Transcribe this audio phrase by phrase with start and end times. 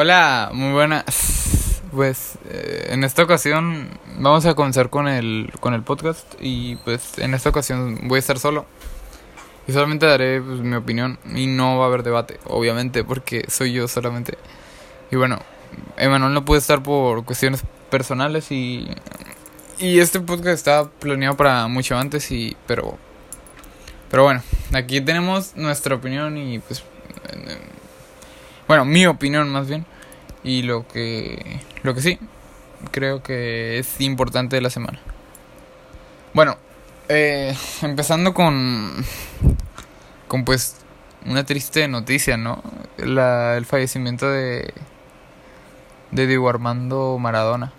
[0.00, 1.82] Hola, muy buenas.
[1.90, 7.18] Pues eh, en esta ocasión vamos a comenzar con el, con el podcast y pues
[7.18, 8.64] en esta ocasión voy a estar solo.
[9.66, 13.72] Y solamente daré pues, mi opinión y no va a haber debate, obviamente, porque soy
[13.72, 14.38] yo solamente.
[15.10, 15.40] Y bueno,
[15.96, 18.88] Emanuel no puede estar por cuestiones personales y,
[19.78, 22.96] y este podcast estaba planeado para mucho antes y pero
[24.12, 24.44] pero bueno,
[24.74, 26.84] aquí tenemos nuestra opinión y pues
[28.68, 29.86] bueno, mi opinión más bien
[30.48, 32.18] y lo que lo que sí
[32.90, 34.98] creo que es importante de la semana.
[36.32, 36.56] Bueno,
[37.08, 39.04] eh, empezando con
[40.26, 40.76] con pues
[41.26, 42.62] una triste noticia, ¿no?
[42.96, 44.72] La, el fallecimiento de
[46.12, 47.72] de Diego Armando Maradona.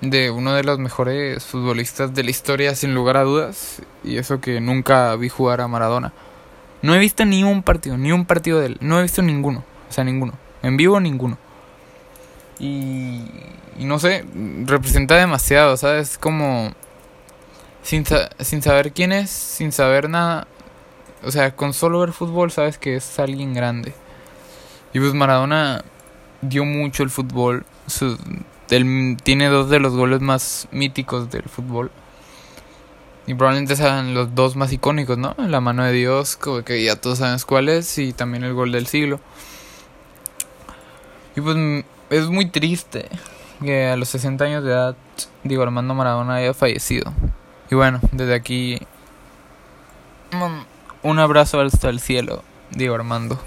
[0.00, 3.80] De uno de los mejores futbolistas de la historia, sin lugar a dudas.
[4.02, 6.12] Y eso que nunca vi jugar a Maradona.
[6.82, 8.78] No he visto ni un partido, ni un partido de él.
[8.80, 9.64] No he visto ninguno.
[9.88, 10.34] O sea, ninguno.
[10.62, 11.38] En vivo, ninguno.
[12.58, 13.24] Y,
[13.78, 14.24] no sé,
[14.64, 16.18] representa demasiado, ¿sabes?
[16.18, 16.72] Como
[17.82, 18.04] sin,
[18.40, 20.46] sin saber quién es, sin saber nada.
[21.24, 23.94] O sea, con solo ver fútbol sabes que es alguien grande.
[24.92, 25.84] Y pues Maradona
[26.40, 27.64] dio mucho el fútbol.
[28.70, 31.90] él tiene dos de los goles más míticos del fútbol.
[33.26, 35.34] Y probablemente sean los dos más icónicos, ¿no?
[35.36, 38.86] La mano de Dios, que ya todos sabemos cuál es, y también el gol del
[38.86, 39.20] siglo.
[41.38, 41.56] Y pues
[42.10, 43.08] es muy triste
[43.62, 44.96] que a los 60 años de edad,
[45.44, 47.12] digo, Armando Maradona haya fallecido.
[47.70, 48.80] Y bueno, desde aquí,
[51.04, 53.40] un abrazo hasta el cielo, digo Armando.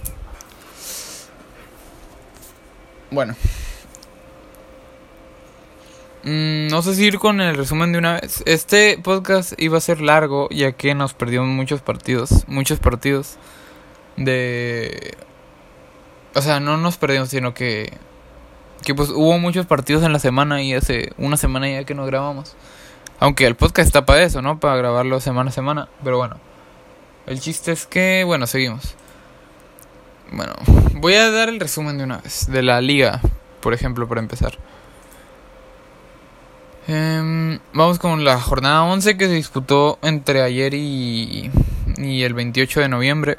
[3.10, 3.36] Bueno.
[6.24, 8.42] Mm, no sé si ir con el resumen de una vez.
[8.46, 12.46] Este podcast iba a ser largo ya que nos perdimos muchos partidos.
[12.48, 13.36] Muchos partidos.
[14.16, 15.18] De...
[16.34, 17.94] O sea, no nos perdimos, sino que...
[18.84, 22.08] Que pues hubo muchos partidos en la semana y hace una semana ya que nos
[22.08, 22.56] grabamos.
[23.20, 24.60] Aunque el podcast está para eso, ¿no?
[24.60, 25.88] Para grabarlo semana a semana.
[26.04, 26.38] Pero bueno.
[27.28, 28.96] El chiste es que, bueno, seguimos.
[30.32, 30.54] Bueno,
[30.96, 32.48] voy a dar el resumen de una vez.
[32.50, 33.22] De la liga,
[33.60, 34.58] por ejemplo, para empezar.
[36.88, 41.52] Eh, vamos con la jornada 11 que se disputó entre ayer y,
[41.98, 43.38] y el 28 de noviembre.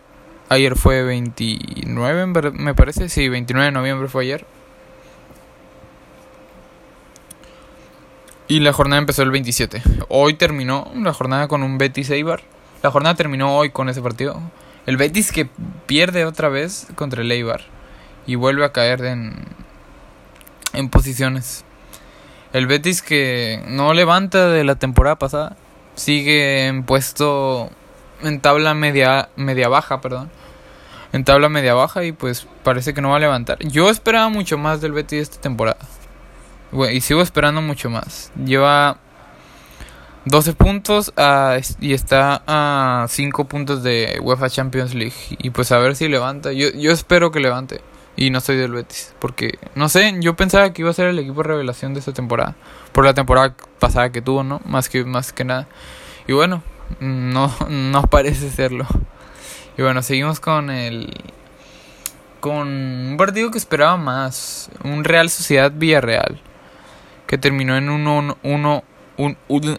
[0.52, 3.08] Ayer fue 29, me parece.
[3.08, 4.44] Sí, 29 de noviembre fue ayer.
[8.48, 9.82] Y la jornada empezó el 27.
[10.10, 12.42] Hoy terminó la jornada con un Betis Eibar.
[12.82, 14.42] La jornada terminó hoy con ese partido.
[14.84, 15.48] El Betis que
[15.86, 17.62] pierde otra vez contra el Eibar.
[18.26, 19.32] Y vuelve a caer en,
[20.74, 21.64] en posiciones.
[22.52, 25.56] El Betis que no levanta de la temporada pasada.
[25.94, 27.70] Sigue en puesto
[28.22, 30.30] en tabla media media baja, perdón.
[31.12, 33.58] En tabla media baja y pues parece que no va a levantar.
[33.60, 35.78] Yo esperaba mucho más del Betis esta temporada.
[36.90, 38.32] y sigo esperando mucho más.
[38.42, 38.96] Lleva
[40.24, 41.12] 12 puntos
[41.80, 45.36] y está a 5 puntos de UEFA Champions League.
[45.38, 46.52] Y pues a ver si levanta.
[46.52, 47.80] Yo, yo espero que levante.
[48.16, 49.14] Y no soy del Betis.
[49.18, 52.54] Porque, no sé, yo pensaba que iba a ser el equipo revelación de esta temporada.
[52.92, 54.60] Por la temporada pasada que tuvo, ¿no?
[54.64, 55.66] Más que, más que nada.
[56.26, 56.62] Y bueno,
[57.00, 58.86] no, no parece serlo.
[59.76, 61.12] Y bueno, seguimos con el...
[62.40, 64.70] Con un partido que esperaba más.
[64.84, 66.40] Un Real Sociedad Villarreal.
[67.26, 69.76] Que terminó en un 1 un, un,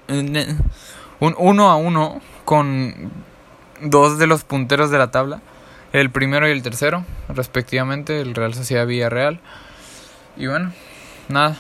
[1.20, 3.12] un 1 a 1 con
[3.82, 5.42] dos de los punteros de la tabla
[5.94, 9.40] el primero y el tercero, respectivamente, el Real Sociedad Villarreal.
[10.36, 10.74] Y bueno,
[11.30, 11.56] nada.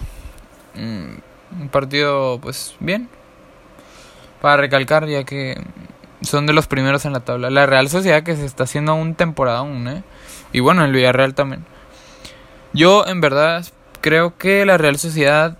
[0.73, 3.07] Mm, un partido, pues, bien.
[4.41, 5.61] Para recalcar, ya que
[6.23, 7.49] son de los primeros en la tabla.
[7.49, 10.03] La Real Sociedad que se está haciendo un temporada aún, ¿eh?
[10.51, 11.65] Y bueno, el Villarreal también.
[12.73, 13.65] Yo, en verdad,
[14.01, 15.57] creo que la Real Sociedad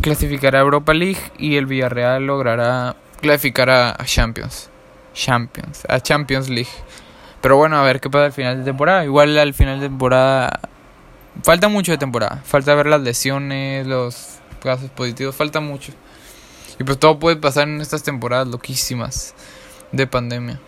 [0.00, 4.70] clasificará a Europa League y el Villarreal logrará clasificar a Champions.
[5.14, 6.70] Champions, a Champions League.
[7.40, 9.04] Pero bueno, a ver qué pasa al final de temporada.
[9.04, 10.60] Igual al final de temporada.
[11.42, 12.42] Falta mucho de temporada.
[12.44, 15.34] Falta ver las lesiones, los casos positivos.
[15.34, 15.92] Falta mucho.
[16.78, 19.34] Y pues todo puede pasar en estas temporadas loquísimas
[19.92, 20.60] de pandemia.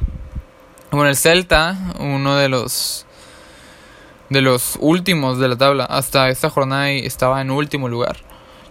[0.90, 3.06] Bueno, el Celta, uno de los
[4.28, 8.16] de los últimos de la tabla, hasta esta jornada estaba en último lugar.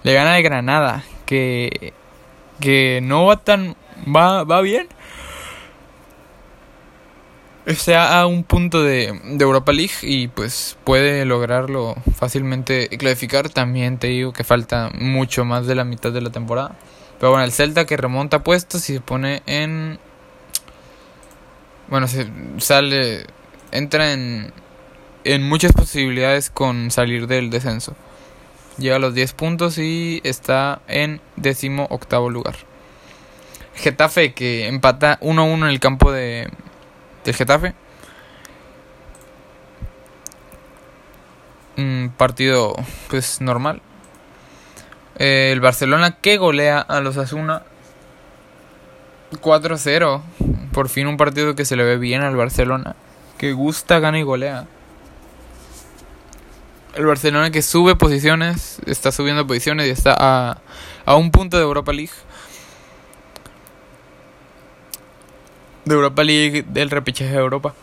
[0.04, 1.94] Le gana de Granada, que
[2.60, 3.75] que no va tan
[4.07, 4.88] va va bien,
[7.66, 13.50] está a un punto de, de, Europa League y pues puede lograrlo fácilmente clasificar.
[13.50, 16.75] También te digo que falta mucho más de la mitad de la temporada.
[17.19, 20.00] Pero bueno, el Celta que remonta puestos y se pone en...
[21.90, 23.26] Bueno, se sale...
[23.72, 24.54] Entra en...
[25.24, 27.96] en muchas posibilidades con salir del descenso.
[28.78, 32.56] Llega a los 10 puntos y está en décimo octavo lugar.
[33.76, 36.50] Getafe que empata 1-1 en el campo de,
[37.26, 37.74] del Getafe.
[41.78, 42.76] Un partido
[43.10, 43.82] pues normal.
[45.18, 47.64] Eh, el Barcelona que golea a los Asuna
[49.31, 50.22] 4-0.
[50.72, 52.96] Por fin un partido que se le ve bien al Barcelona.
[53.38, 54.68] Que gusta, gana y golea.
[56.96, 60.58] El Barcelona que sube posiciones, está subiendo posiciones y está a,
[61.06, 62.12] a un punto de Europa League.
[65.86, 67.74] De Europa League, del repechaje de Europa.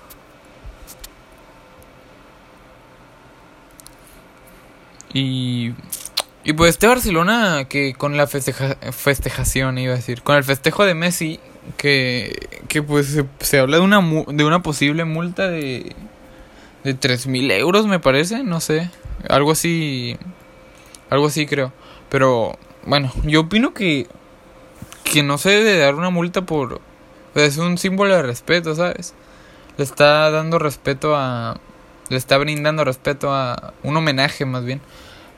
[5.15, 5.73] Y,
[6.47, 10.85] y pues este Barcelona que con la festeja, festejación, iba a decir, con el festejo
[10.85, 11.41] de Messi,
[11.77, 15.97] que, que pues se, habla de una, de una posible multa de,
[16.85, 18.89] de 3.000 euros, me parece, no sé,
[19.29, 20.17] algo así,
[21.11, 21.73] algo así creo.
[22.11, 24.07] Pero bueno, yo opino que,
[25.03, 26.81] que no se debe dar una multa por...
[27.35, 29.15] Es un símbolo de respeto, ¿sabes?
[29.79, 31.59] Le está dando respeto a...
[32.09, 33.75] Le está brindando respeto a...
[33.83, 34.81] Un homenaje más bien.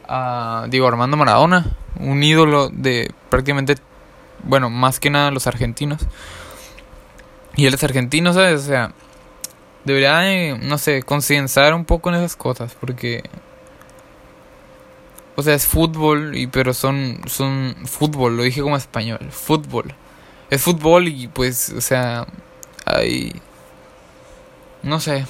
[0.09, 1.67] A Diego Armando Maradona.
[2.01, 3.77] Un ídolo de prácticamente...
[4.43, 6.07] Bueno, más que nada los argentinos.
[7.57, 8.63] Y él es argentino, ¿sabes?
[8.63, 8.93] O sea...
[9.85, 12.77] Debería, no sé, concienciar un poco en esas cosas.
[12.79, 13.23] Porque
[15.39, 19.95] o sea, es fútbol, y, pero son, son fútbol, lo dije como español, fútbol.
[20.51, 22.27] Es fútbol y pues, o sea,
[22.85, 23.41] hay...
[24.83, 25.27] No sé.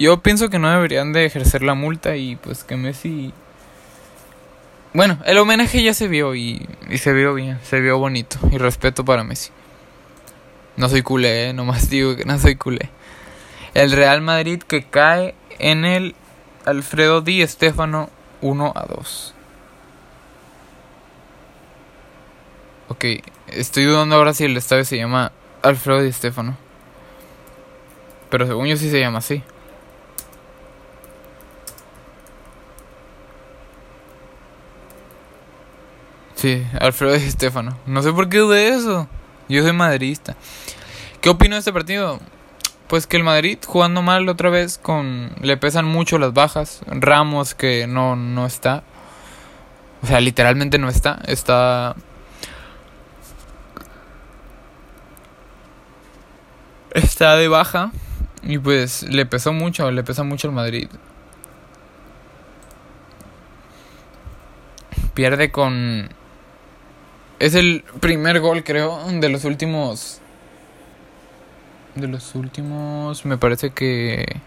[0.00, 3.32] Yo pienso que no deberían de ejercer la multa y pues que Messi...
[4.94, 8.58] Bueno, el homenaje ya se vio y, y se vio bien, se vio bonito y
[8.58, 9.50] respeto para Messi.
[10.76, 11.52] No soy culé, ¿eh?
[11.52, 12.90] nomás digo que no soy culé.
[13.74, 16.14] El Real Madrid que cae en el
[16.64, 18.08] Alfredo Di Estefano
[18.40, 19.34] 1 a 2.
[22.90, 23.04] Ok,
[23.48, 25.32] estoy dudando ahora si el estadio se llama
[25.62, 26.56] Alfredo Di Stefano.
[28.30, 29.42] Pero según yo sí se llama así.
[36.44, 37.78] Sí, Alfredo Di Stefano.
[37.86, 39.08] No sé por qué dudé eso.
[39.48, 40.36] Yo soy madridista.
[41.22, 42.20] ¿Qué opino de este partido?
[42.86, 47.54] Pues que el Madrid jugando mal otra vez con le pesan mucho las bajas, Ramos
[47.54, 48.82] que no no está.
[50.02, 51.96] O sea, literalmente no está, está
[56.90, 57.90] está de baja
[58.42, 60.90] y pues le pesó mucho, le pesa mucho al Madrid.
[65.14, 66.10] Pierde con
[67.38, 70.20] es el primer gol creo de los últimos
[71.94, 74.40] de los últimos, me parece que...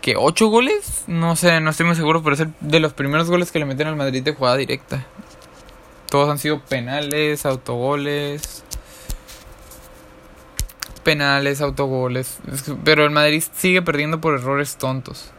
[0.00, 3.30] que ocho goles, no sé, no estoy muy seguro, pero es el de los primeros
[3.30, 5.06] goles que le meten al Madrid de jugada directa.
[6.10, 8.64] Todos han sido penales, autogoles.
[11.04, 12.38] Penales, autogoles.
[12.84, 15.30] Pero el Madrid sigue perdiendo por errores tontos.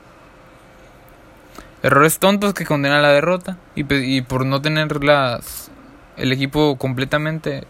[1.83, 3.57] Errores tontos que condenan la derrota.
[3.75, 5.69] Y, y por no tener las,
[6.17, 7.65] el equipo completamente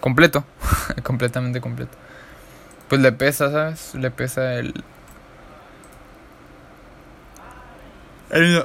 [0.00, 0.44] completo,
[1.02, 1.96] completamente completo.
[2.88, 3.94] Pues le pesa, ¿sabes?
[3.94, 4.72] Le pesa el...
[8.30, 8.64] El,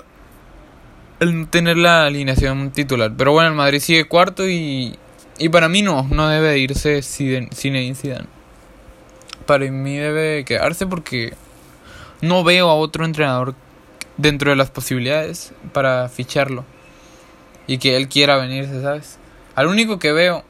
[1.19, 3.13] el no tener la alineación titular.
[3.17, 4.97] Pero bueno, el Madrid sigue cuarto y...
[5.39, 8.27] Y para mí no, no debe irse Zinedine Zidane.
[9.45, 11.33] Para mí debe quedarse porque
[12.21, 13.55] no veo a otro entrenador
[14.17, 16.65] dentro de las posibilidades para ficharlo.
[17.67, 19.17] Y que él quiera venirse, ¿sabes?
[19.55, 20.43] Al único que veo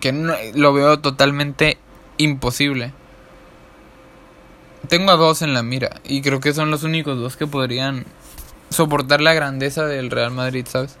[0.00, 1.78] que no, lo veo totalmente
[2.18, 2.92] imposible.
[4.88, 8.04] Tengo a dos en la mira y creo que son los únicos dos que podrían
[8.70, 10.96] soportar la grandeza del Real Madrid, ¿sabes?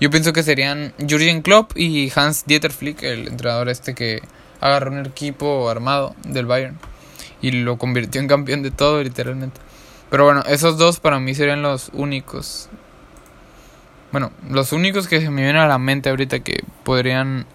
[0.00, 4.22] Yo pienso que serían Jurgen Klopp y Hans Dieter Flick, el entrenador este que
[4.60, 6.78] agarró un equipo armado del Bayern
[7.40, 9.60] y lo convirtió en campeón de todo, literalmente.
[10.10, 12.68] Pero bueno, esos dos para mí serían los únicos.
[14.10, 17.46] Bueno, los únicos que se me vienen a la mente ahorita que podrían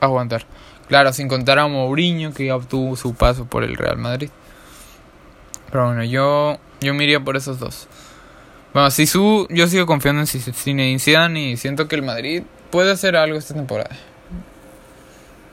[0.00, 0.46] aguantar.
[0.88, 4.30] Claro, sin contar a Mourinho que ya obtuvo su paso por el Real Madrid.
[5.70, 7.88] Pero bueno, yo, yo me por esos dos.
[8.72, 13.16] Bueno, su yo sigo confiando en Zinedine Zidane y siento que el Madrid puede hacer
[13.16, 13.96] algo esta temporada.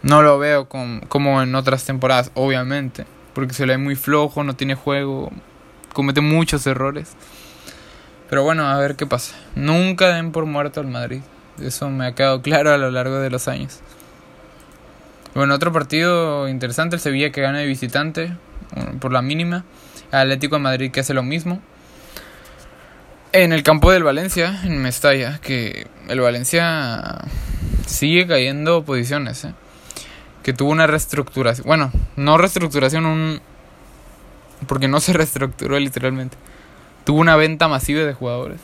[0.03, 3.05] No lo veo como en otras temporadas, obviamente.
[3.33, 5.31] Porque se le ve muy flojo, no tiene juego,
[5.97, 7.15] comete muchos errores.
[8.29, 9.35] Pero bueno, a ver qué pasa.
[9.55, 11.21] Nunca den por muerto al Madrid.
[11.59, 13.79] Eso me ha quedado claro a lo largo de los años.
[15.33, 18.31] Bueno, otro partido interesante, el Sevilla que gana de visitante
[18.99, 19.65] por la mínima.
[20.11, 21.63] Atlético de Madrid que hace lo mismo.
[23.31, 27.25] En el campo del Valencia, en Mestalla, que el Valencia
[27.87, 29.45] sigue cayendo posiciones.
[29.45, 29.53] ¿eh?
[30.43, 31.65] Que tuvo una reestructuración.
[31.65, 33.41] Bueno, no reestructuración, un.
[34.65, 36.37] Porque no se reestructuró literalmente.
[37.05, 38.59] Tuvo una venta masiva de jugadores.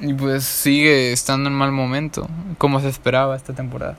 [0.00, 3.96] Y pues sigue estando en mal momento, como se esperaba esta temporada.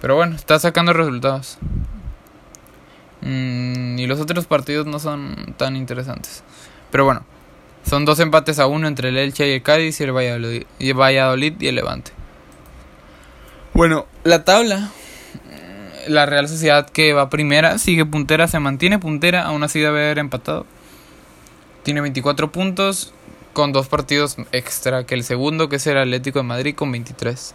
[0.00, 1.58] Pero bueno, está sacando resultados.
[3.22, 6.44] Mm, y los otros partidos no son tan interesantes.
[6.92, 7.24] Pero bueno,
[7.84, 10.98] son dos empates a uno entre el Elche y el Cádiz y el y el,
[10.98, 12.12] Valladolid y el Levante.
[13.74, 14.90] Bueno, la tabla.
[16.06, 20.18] La Real Sociedad que va primera, sigue puntera, se mantiene puntera, aún así debe haber
[20.18, 20.66] empatado.
[21.82, 23.12] Tiene 24 puntos
[23.52, 27.54] con dos partidos extra que el segundo, que es el Atlético de Madrid, con 23.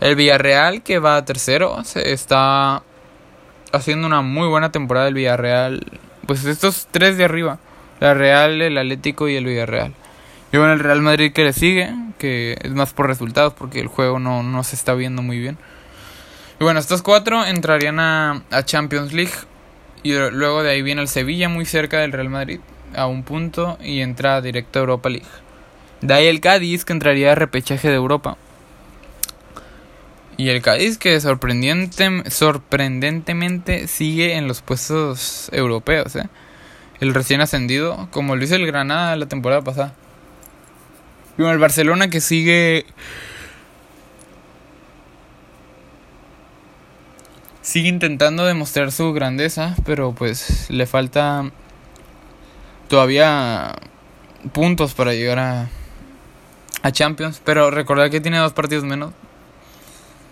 [0.00, 2.82] El Villarreal, que va a tercero, se está
[3.72, 5.84] haciendo una muy buena temporada el Villarreal.
[6.26, 7.58] Pues estos tres de arriba,
[8.00, 9.94] la Real, el Atlético y el Villarreal.
[10.52, 13.88] Y bueno, el Real Madrid que le sigue, que es más por resultados porque el
[13.88, 15.58] juego no, no se está viendo muy bien.
[16.60, 19.34] Y bueno, estos cuatro entrarían a, a Champions League.
[20.02, 22.60] Y luego de ahí viene el Sevilla muy cerca del Real Madrid
[22.94, 25.26] a un punto y entra directo a Europa League.
[26.00, 28.36] De ahí el Cádiz que entraría a repechaje de Europa.
[30.36, 36.14] Y el Cádiz que sorprendente, sorprendentemente sigue en los puestos europeos.
[36.14, 36.28] ¿eh?
[37.00, 39.94] El recién ascendido, como lo hizo el Granada la temporada pasada.
[41.36, 42.86] Y bueno, el Barcelona que sigue...
[47.68, 51.50] Sigue intentando demostrar su grandeza, pero pues le falta
[52.88, 53.74] todavía
[54.54, 57.42] puntos para llegar a, Champions.
[57.44, 59.12] Pero recordad que tiene dos partidos menos.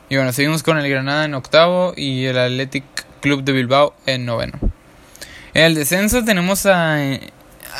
[0.08, 2.84] Y bueno, seguimos con el Granada en octavo y el Athletic
[3.20, 4.58] Club de Bilbao en noveno.
[5.52, 6.96] En el descenso tenemos a,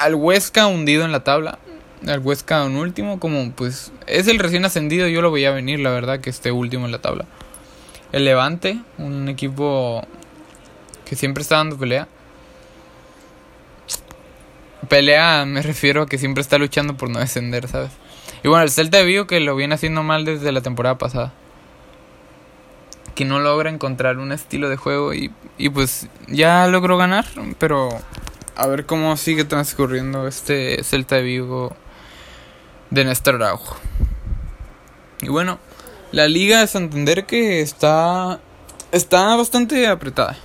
[0.00, 1.58] al Huesca hundido en la tabla.
[2.06, 5.92] Al Huesca en último, como pues es el recién ascendido, yo lo veía venir, la
[5.92, 7.24] verdad, que esté último en la tabla.
[8.12, 10.02] El Levante, un equipo
[11.04, 12.08] que siempre está dando pelea.
[14.88, 17.90] Pelea me refiero a que siempre está luchando por no descender, ¿sabes?
[18.42, 21.32] Y bueno, el Celta de Vigo que lo viene haciendo mal desde la temporada pasada.
[23.14, 27.24] Que no logra encontrar un estilo de juego y, y pues ya logró ganar,
[27.58, 27.88] pero
[28.54, 31.74] a ver cómo sigue transcurriendo este Celta de Vigo
[32.90, 33.76] de Néstor Araujo.
[35.22, 35.58] Y bueno,
[36.12, 38.40] la Liga de Santander que está
[38.92, 40.36] está bastante apretada.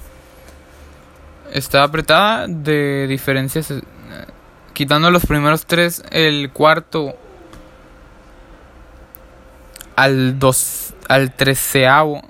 [1.52, 3.74] Está apretada de diferencias
[4.74, 7.16] quitando los primeros tres, el cuarto
[9.96, 12.22] al dos, al treceavo,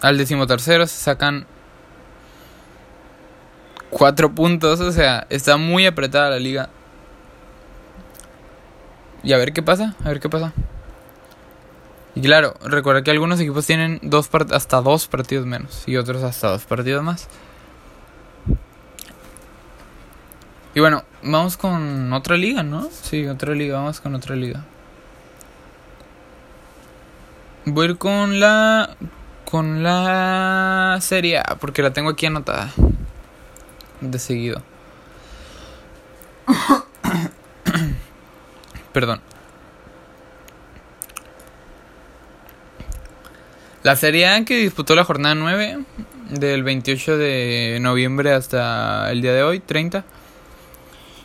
[0.00, 1.46] al decimotercero se sacan
[3.90, 6.68] cuatro puntos, o sea, está muy apretada la liga.
[9.22, 10.52] Y a ver qué pasa, a ver qué pasa.
[12.14, 16.50] Y claro, recuerda que algunos equipos tienen dos hasta dos partidos menos y otros hasta
[16.50, 17.28] dos partidos más.
[20.74, 22.88] Y bueno, vamos con otra liga, ¿no?
[22.90, 24.64] Sí, otra liga, vamos con otra liga.
[27.64, 28.96] Voy a ir con la.
[29.44, 32.72] Con la Serie porque la tengo aquí anotada.
[34.00, 34.62] De seguido.
[38.92, 39.20] Perdón.
[43.82, 45.78] La Serie A que disputó la jornada 9,
[46.30, 50.04] del 28 de noviembre hasta el día de hoy, 30.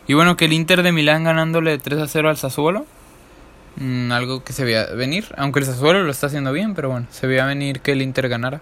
[0.08, 2.86] Y bueno, que el Inter de Milán ganándole 3 a 0 al Sassuolo.
[3.78, 5.26] Mm, algo que se veía venir.
[5.38, 8.30] Aunque el Sassuolo lo está haciendo bien, pero bueno, se veía venir que el Inter
[8.30, 8.62] ganara.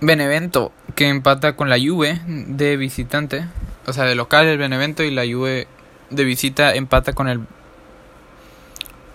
[0.00, 3.46] Benevento, que empata con la Juve de visitante.
[3.86, 5.66] O sea, de local el Benevento y la Juve
[6.10, 7.40] de visita empata con el...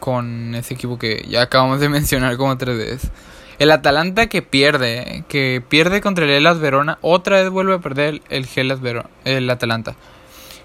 [0.01, 3.11] Con ese equipo que ya acabamos de mencionar como tres veces.
[3.57, 6.97] El Atalanta que pierde, que pierde contra el Elas Verona.
[7.01, 9.95] Otra vez vuelve a perder el, el Verona, el Atalanta.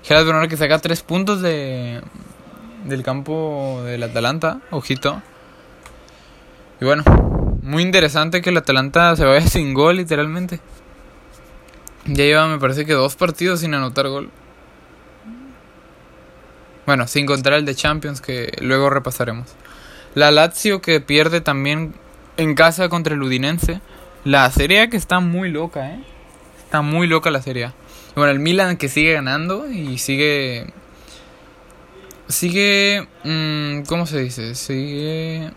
[0.02, 2.00] Gerard Bernal que saca tres puntos de
[2.84, 5.20] del campo del Atalanta, ojito.
[6.80, 7.02] Y bueno,
[7.62, 10.60] muy interesante que el Atalanta se vaya sin gol literalmente.
[12.06, 14.30] Ya lleva me parece que dos partidos sin anotar gol.
[16.86, 19.48] Bueno, sin contar el de Champions que luego repasaremos.
[20.14, 21.94] La Lazio que pierde también
[22.36, 23.80] en casa contra el Udinense.
[24.24, 26.00] La Serie que está muy loca, ¿eh?
[26.64, 27.72] Está muy loca la Serie
[28.16, 30.72] bueno, el Milan que sigue ganando y sigue.
[32.28, 33.06] Sigue.
[33.24, 34.54] Mmm, ¿Cómo se dice?
[34.54, 35.50] Sigue.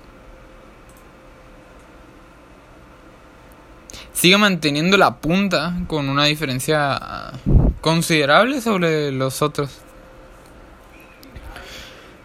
[4.11, 7.31] sigue manteniendo la punta con una diferencia
[7.79, 9.79] considerable sobre los otros.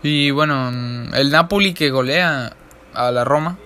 [0.04, 0.68] Y bueno,
[1.14, 2.52] el Napoli que golea
[2.92, 3.56] a la Roma.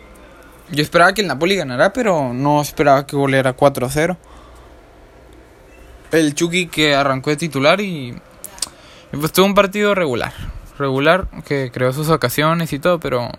[0.71, 4.17] Yo esperaba que el Napoli ganara, pero no esperaba que goleara 4-0.
[6.13, 8.17] El Chucky que arrancó de titular y,
[9.11, 10.33] pues tuvo un partido regular.
[10.79, 13.33] Regular, que creó sus ocasiones y todo, pero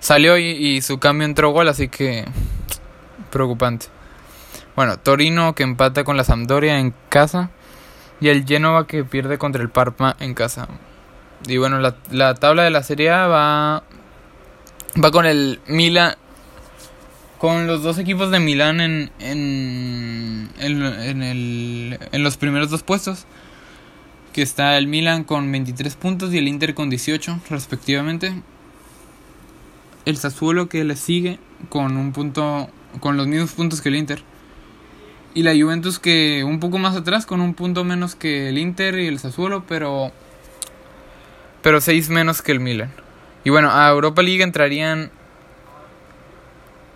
[0.00, 2.26] salió y, y su cambio entró gol, así que
[3.30, 3.86] preocupante.
[4.76, 7.48] Bueno, Torino que empata con la Sampdoria en casa
[8.20, 10.68] y el Genova que pierde contra el Parma en casa.
[11.46, 13.82] Y bueno, la, la tabla de la Serie A va
[15.02, 16.14] va con el Milan
[17.38, 23.24] con los dos equipos de Milán en en, en, el, en los primeros dos puestos.
[24.34, 28.32] Que está el Milan con 23 puntos y el Inter con 18 respectivamente.
[30.04, 32.68] El Sassuolo que le sigue con un punto
[33.00, 34.22] con los mismos puntos que el Inter.
[35.34, 38.98] Y la Juventus que un poco más atrás con un punto menos que el Inter
[38.98, 40.12] y el Sassuolo pero
[41.62, 42.92] pero 6 menos que el Milan
[43.44, 45.10] y bueno, a Europa League entrarían.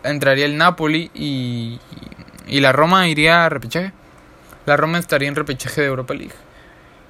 [0.03, 1.81] Entraría el Napoli y,
[2.47, 3.93] y la Roma iría a repechaje.
[4.67, 6.35] La Roma estaría en repechaje de Europa League.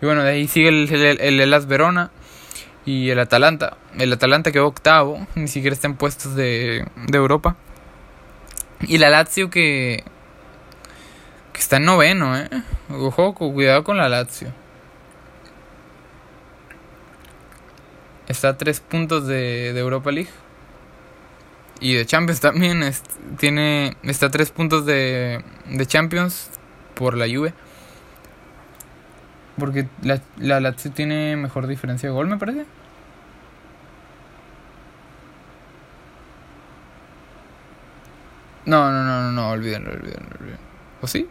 [0.00, 2.10] Y bueno, de ahí sigue el, el, Elas Verona
[2.86, 3.76] y el Atalanta.
[3.98, 7.56] El Atalanta quedó octavo, ni siquiera está en puestos de, de Europa.
[8.82, 10.04] Y la Lazio que,
[11.52, 12.48] que está en noveno, eh.
[12.90, 14.52] Ojo, cuidado con la Lazio.
[18.28, 20.30] Está a tres puntos de, de Europa League.
[21.80, 22.82] Y de Champions también
[23.38, 26.50] tiene, está a tres puntos de, de Champions
[26.94, 27.52] por la Juve.
[29.58, 32.64] Porque la, la Lazio tiene mejor diferencia de gol, me parece.
[38.66, 40.30] No, no, no, no, no, olvídenlo, olvídenlo.
[41.02, 41.28] ¿O sí?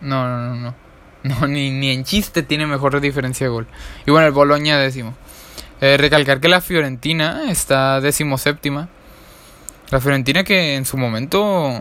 [0.00, 0.74] No, no, no, no.
[1.24, 3.66] No, ni, ni en chiste tiene mejor diferencia de gol.
[4.04, 5.14] Y bueno, el Boloña décimo.
[5.80, 8.88] Eh, recalcar que la Fiorentina está séptima
[9.90, 11.80] La Fiorentina que en su momento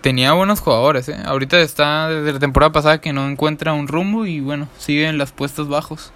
[0.00, 1.08] tenía buenos jugadores.
[1.08, 1.16] ¿eh?
[1.24, 5.18] Ahorita está desde la temporada pasada que no encuentra un rumbo y bueno, sigue en
[5.18, 6.12] los puestos bajos.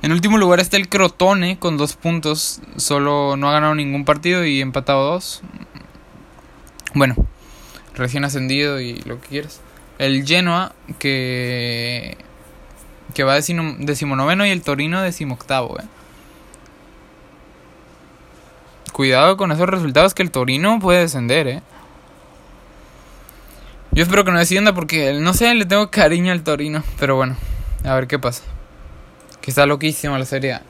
[0.00, 2.60] En último lugar está el Crotone con dos puntos.
[2.76, 5.42] Solo no ha ganado ningún partido y empatado dos.
[6.94, 7.16] Bueno,
[7.94, 9.60] recién ascendido y lo que quieras.
[9.98, 12.16] El Genoa que
[13.14, 15.78] que va decimonoveno y el Torino decimoctavo.
[15.78, 15.84] Eh.
[18.92, 21.46] Cuidado con esos resultados que el Torino puede descender.
[21.48, 21.62] Eh.
[23.92, 26.82] Yo espero que no descienda porque, no sé, le tengo cariño al Torino.
[26.98, 27.36] Pero bueno,
[27.84, 28.42] a ver qué pasa.
[29.40, 30.60] Que está loquísima la serie.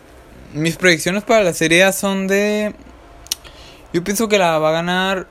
[0.55, 2.75] Mis predicciones para la serie son de...
[3.93, 5.27] Yo pienso que la va a ganar...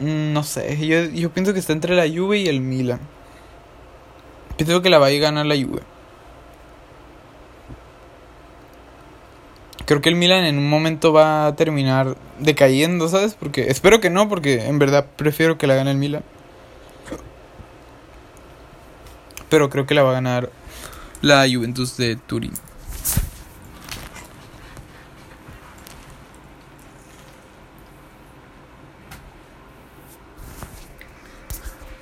[0.00, 3.00] Mm, no sé, yo, yo pienso que está entre la Juve y el Milan.
[4.58, 5.82] Pienso que la va a ganar la Juve.
[9.86, 13.34] Creo que el Milan en un momento va a terminar decayendo, ¿sabes?
[13.34, 16.24] Porque espero que no, porque en verdad prefiero que la gane el Milan.
[19.48, 20.50] Pero creo que la va a ganar
[21.22, 22.52] la Juventus de Turín.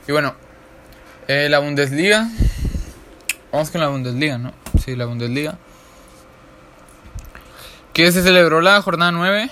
[0.09, 0.35] Y bueno,
[1.29, 2.29] eh, la Bundesliga.
[3.57, 4.53] Vamos con la Bundesliga, ¿no?
[4.79, 5.57] Sí, la Bundesliga.
[7.95, 9.49] Que se celebró la jornada 9.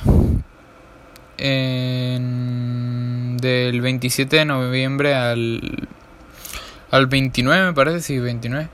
[3.41, 5.89] del 27 de noviembre al,
[6.91, 8.69] al 29, me parece, sí, 29.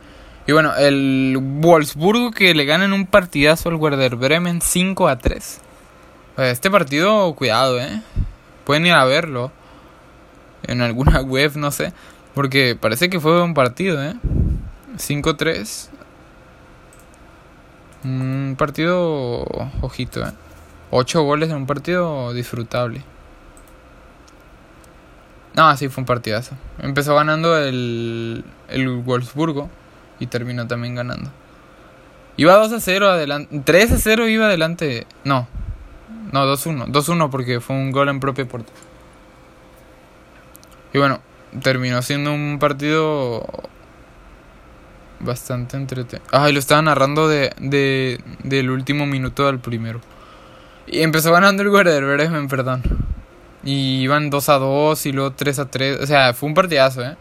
[0.49, 5.61] Y bueno, el Wolfsburgo que le ganan un partidazo al Werder Bremen 5 a 3.
[6.39, 8.03] Este partido, cuidado, eh.
[8.65, 9.53] Pueden ir a verlo.
[10.65, 11.93] En alguna web, no sé.
[12.35, 14.15] Porque parece que fue un partido, ¿eh?
[14.97, 15.89] 5-3.
[18.05, 19.45] Un partido
[19.83, 20.33] ojito, ¿eh?
[20.91, 23.03] 8 goles en un partido disfrutable.
[25.55, 26.57] No, sí, fue un partidazo.
[26.79, 29.69] Empezó ganando el, el Wolfsburgo
[30.19, 31.31] y terminó también ganando.
[32.37, 33.61] Iba 2 a 0 adelante.
[33.65, 35.07] 3 a 0 iba adelante.
[35.25, 35.47] No.
[36.33, 36.87] No, 2-1.
[36.87, 38.73] 2-1 porque fue un gol en propia puerta.
[40.93, 41.21] Y bueno,
[41.63, 43.47] terminó siendo un partido
[45.21, 46.27] bastante entretenido.
[46.33, 50.01] Ay, lo estaba narrando de, de, del último minuto al primero.
[50.87, 52.83] Y empezó ganando el Werder perdón.
[53.63, 56.01] Y iban 2 a 2 y luego 3 a 3.
[56.01, 57.17] O sea, fue un partidazo, ¿eh?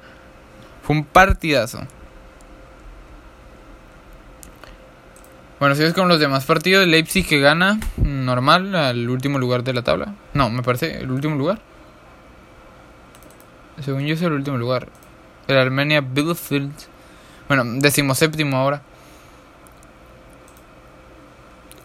[0.81, 1.79] Fue un partidazo.
[5.59, 9.73] Bueno, si ves con los demás partidos, Leipzig que gana normal al último lugar de
[9.73, 10.15] la tabla.
[10.33, 11.59] No, me parece el último lugar.
[13.81, 14.87] Según yo es el último lugar.
[15.47, 16.71] El Armenia Bielefeld.
[17.49, 18.83] Bueno, decimoséptimo ahora.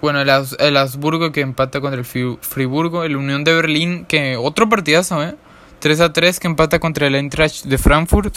[0.03, 3.03] Bueno, el, el Augsburgo que empata contra el Friburgo.
[3.03, 5.35] El Unión de Berlín que otro partidazo, ¿eh?
[5.81, 8.37] 3 a 3 que empata contra el Eintracht de Frankfurt.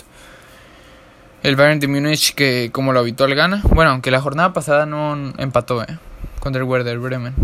[1.43, 3.61] El Bayern de Múnich que como lo habitual gana.
[3.63, 5.99] Bueno, aunque la jornada pasada no empató ¿eh?
[6.39, 7.35] contra el Werder Bremen.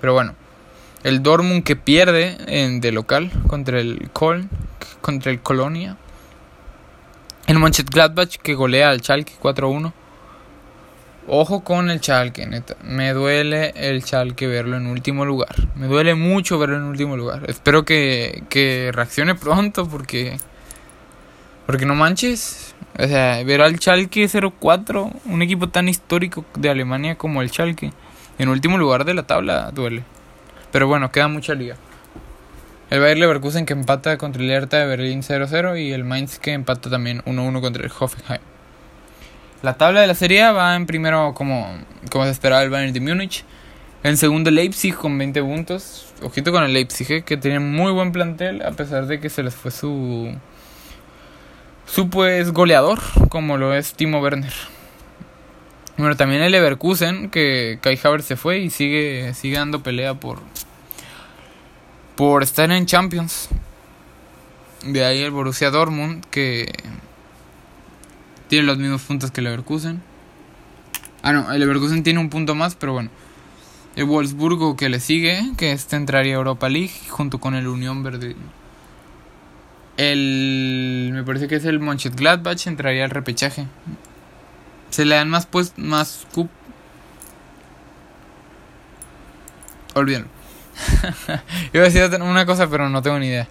[0.00, 0.36] Pero bueno.
[1.02, 4.48] El Dortmund que pierde en, de local contra el Köln,
[5.00, 5.96] contra el Colonia.
[7.46, 9.92] El Mönchengladbach que golea al Schalke 4-1.
[11.28, 12.76] Ojo con el Schalke, neta.
[12.82, 15.54] Me duele el Schalke verlo en último lugar.
[15.76, 17.44] Me duele mucho verlo en último lugar.
[17.48, 20.38] Espero que, que reaccione pronto porque...
[21.66, 22.74] Porque no manches.
[22.98, 27.92] O sea, ver al Schalke 04, un equipo tan histórico de Alemania como el Schalke,
[28.38, 30.02] en último lugar de la tabla, duele.
[30.72, 31.76] Pero bueno, queda mucha liga.
[32.88, 36.52] El Bayer Leverkusen que empata contra el Hertha de Berlín 0-0 y el Mainz que
[36.52, 38.40] empata también 1-1 contra el Hoffenheim.
[39.62, 41.68] La tabla de la serie va en primero como,
[42.10, 43.44] como se esperaba el Bayern de Múnich.
[44.04, 46.12] En segundo Leipzig con 20 puntos.
[46.22, 49.42] Ojito con el Leipzig, eh, que tiene muy buen plantel a pesar de que se
[49.42, 50.32] les fue su
[51.86, 54.52] su pues goleador, como lo es Timo Werner.
[55.96, 60.40] Bueno, también el Leverkusen, que Kai Havertz se fue y sigue, sigue dando pelea por,
[62.16, 63.48] por estar en Champions.
[64.84, 66.72] De ahí el Borussia Dortmund, que
[68.48, 70.02] tiene los mismos puntos que el Leverkusen.
[71.22, 73.10] Ah, no, el Leverkusen tiene un punto más, pero bueno.
[73.96, 78.02] El Wolfsburgo que le sigue, que este entraría a Europa League junto con el Unión
[78.02, 78.36] Verde
[79.96, 81.10] el.
[81.12, 83.66] Me parece que es el Mönchengladbach entraría al repechaje.
[84.90, 86.48] Se le dan más pues más cup.
[89.94, 90.35] Olvídenlo.
[91.72, 93.48] Iba a decir una cosa, pero no tengo ni idea.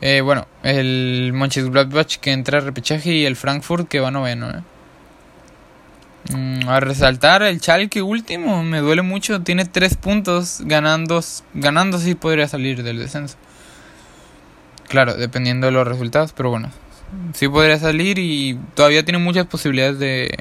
[0.00, 4.50] Eh, bueno, el Mönchengladbach que entra al repechaje y el Frankfurt que va noveno.
[4.50, 4.62] ¿eh?
[6.32, 9.40] Mm, a resaltar el Schalke último, me duele mucho.
[9.42, 11.22] Tiene tres puntos, ganando,
[11.54, 13.36] ganando sí podría salir del descenso.
[14.88, 16.70] Claro, dependiendo de los resultados, pero bueno,
[17.34, 20.36] sí podría salir y todavía tiene muchas posibilidades de,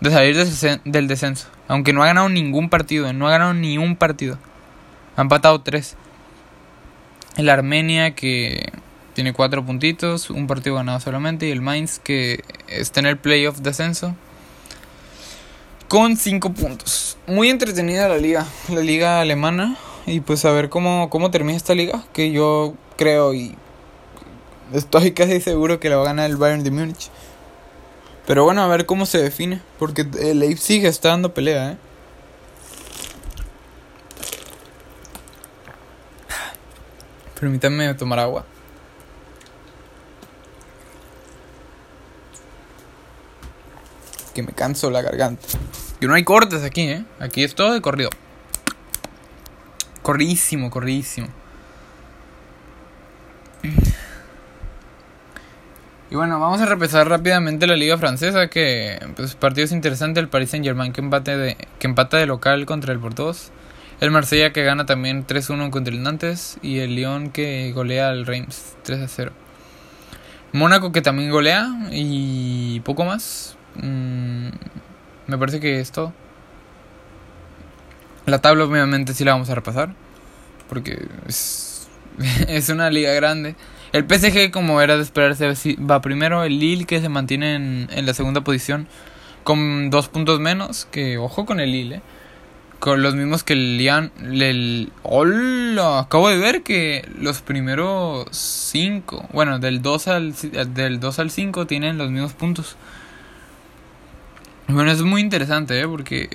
[0.00, 0.36] de salir
[0.84, 1.48] del descenso.
[1.68, 4.38] Aunque no ha ganado ningún partido, no ha ganado ni un partido.
[5.16, 5.96] Ha empatado tres.
[7.36, 8.72] El Armenia que
[9.14, 11.48] tiene cuatro puntitos, un partido ganado solamente.
[11.48, 14.14] Y el Mainz que está en el playoff descenso
[15.88, 17.16] con cinco puntos.
[17.26, 19.76] Muy entretenida la liga, la liga alemana
[20.06, 23.54] y pues a ver cómo, cómo termina esta liga, que yo creo y
[24.72, 27.10] estoy casi seguro que la va a ganar el Bayern de Múnich.
[28.26, 31.76] Pero bueno, a ver cómo se define, porque el Leipzig está dando pelea, ¿eh?
[37.38, 38.44] Permítanme tomar agua.
[44.34, 45.46] Que me canso la garganta.
[46.00, 47.04] Que no hay cortes aquí, ¿eh?
[47.20, 48.10] Aquí es todo de corrido.
[50.02, 51.28] Corridísimo, corridísimo.
[56.16, 60.64] Bueno, vamos a repasar rápidamente la liga francesa, que pues partidos interesantes, el Paris Saint
[60.64, 63.34] Germain que, empate de, que empata de local contra el Porto
[64.00, 68.24] el Marsella que gana también 3-1 contra el Nantes y el Lyon que golea al
[68.24, 69.30] Reims 3-0.
[70.52, 73.58] Mónaco que también golea y poco más.
[73.74, 74.48] Mm,
[75.26, 76.14] me parece que es todo.
[78.24, 79.90] La tabla obviamente sí la vamos a repasar.
[80.66, 81.88] Porque es,
[82.48, 83.54] es una liga grande.
[83.96, 86.44] El PSG, como era de esperarse, va primero.
[86.44, 88.88] El Lille, que se mantiene en, la segunda posición,
[89.42, 90.86] con dos puntos menos.
[90.90, 92.02] Que ojo con el Lille, eh.
[92.78, 94.12] Con los mismos que el Lyon.
[94.20, 96.00] El, ¡Hola!
[96.00, 100.34] Acabo de ver que los primeros cinco, bueno, del 2 al,
[100.74, 102.76] del 2 al 5 tienen los mismos puntos.
[104.68, 105.88] Bueno, es muy interesante, ¿eh?
[105.88, 106.28] Porque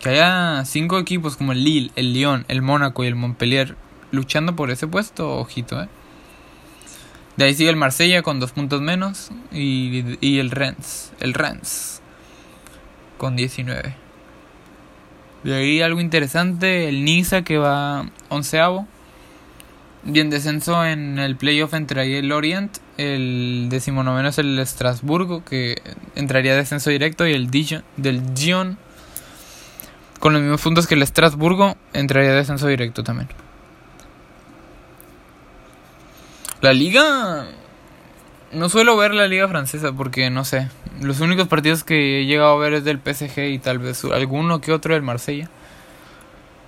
[0.00, 3.74] que haya cinco equipos como el Lille, el Lyon, el Mónaco y el Montpellier
[4.10, 5.88] luchando por ese puesto, ojito, ¿eh?
[7.36, 12.02] De ahí sigue el Marsella con dos puntos menos y, y el Rennes, el Rennes
[13.16, 13.94] con 19.
[15.44, 18.86] De ahí algo interesante, el Niza que va onceavo.
[20.04, 25.44] Y en descenso en el playoff entre ahí el Orient, el decimonoveno es el Estrasburgo
[25.44, 25.80] que
[26.16, 28.78] entraría descenso directo y el Dijon, del Dijon
[30.18, 33.28] con los mismos puntos que el Estrasburgo, entraría descenso directo también.
[36.62, 37.48] La liga
[38.52, 40.68] no suelo ver la liga francesa porque no sé.
[41.00, 44.60] Los únicos partidos que he llegado a ver es del PSG y tal vez alguno
[44.60, 45.50] que otro del Marsella.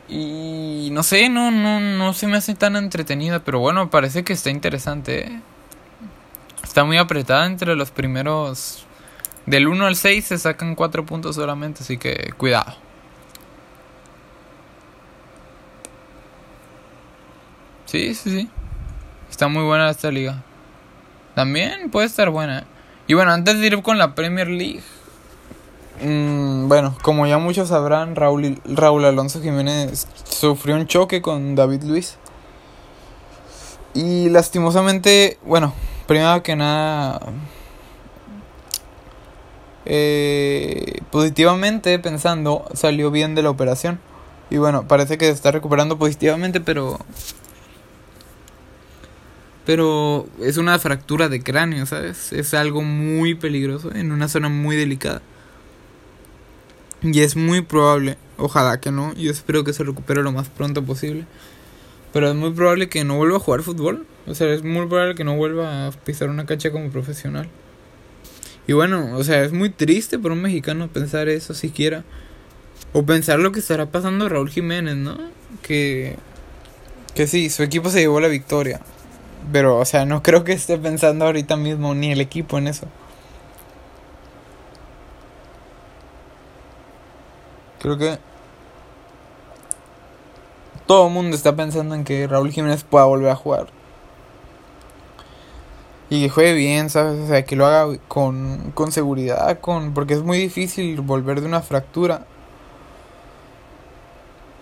[0.09, 4.33] Y no sé, no, no, no se me hace tan entretenida, pero bueno, parece que
[4.33, 5.29] está interesante.
[5.29, 5.41] ¿eh?
[6.65, 8.87] Está muy apretada entre los primeros.
[9.47, 12.75] Del 1 al 6 se sacan 4 puntos solamente, así que cuidado.
[17.87, 18.51] Sí, sí, sí.
[19.35, 20.45] Está muy buena esta liga.
[21.35, 22.69] También puede estar buena.
[23.09, 24.81] Y bueno, antes de ir con la Premier League.
[26.01, 31.83] Mmm, bueno, como ya muchos sabrán, Raúl, Raúl Alonso Jiménez sufrió un choque con David
[31.83, 32.17] Luis.
[33.93, 35.75] Y lastimosamente, bueno,
[36.07, 37.19] primero que nada,
[39.85, 43.99] eh, positivamente pensando, salió bien de la operación.
[44.49, 47.01] Y bueno, parece que se está recuperando positivamente, pero
[49.67, 52.33] pero es una fractura de cráneo, ¿sabes?
[52.33, 55.23] Es algo muy peligroso en una zona muy delicada.
[57.03, 60.83] Y es muy probable, ojalá que no, yo espero que se recupere lo más pronto
[60.83, 61.27] posible.
[62.13, 64.07] Pero es muy probable que no vuelva a jugar fútbol.
[64.27, 67.49] O sea, es muy probable que no vuelva a pisar una cancha como profesional.
[68.67, 72.05] Y bueno, o sea, es muy triste para un mexicano pensar eso siquiera.
[72.93, 75.19] O pensar lo que estará pasando a Raúl Jiménez, ¿no?
[75.63, 76.17] Que,
[77.15, 78.81] que sí, su equipo se llevó la victoria.
[79.53, 82.87] Pero, o sea, no creo que esté pensando ahorita mismo ni el equipo en eso.
[87.81, 88.19] Creo que
[90.87, 93.67] todo el mundo está pensando en que Raúl Jiménez pueda volver a jugar.
[96.11, 97.21] Y que juegue bien, ¿sabes?
[97.21, 101.47] O sea, que lo haga con, con seguridad, con porque es muy difícil volver de
[101.47, 102.27] una fractura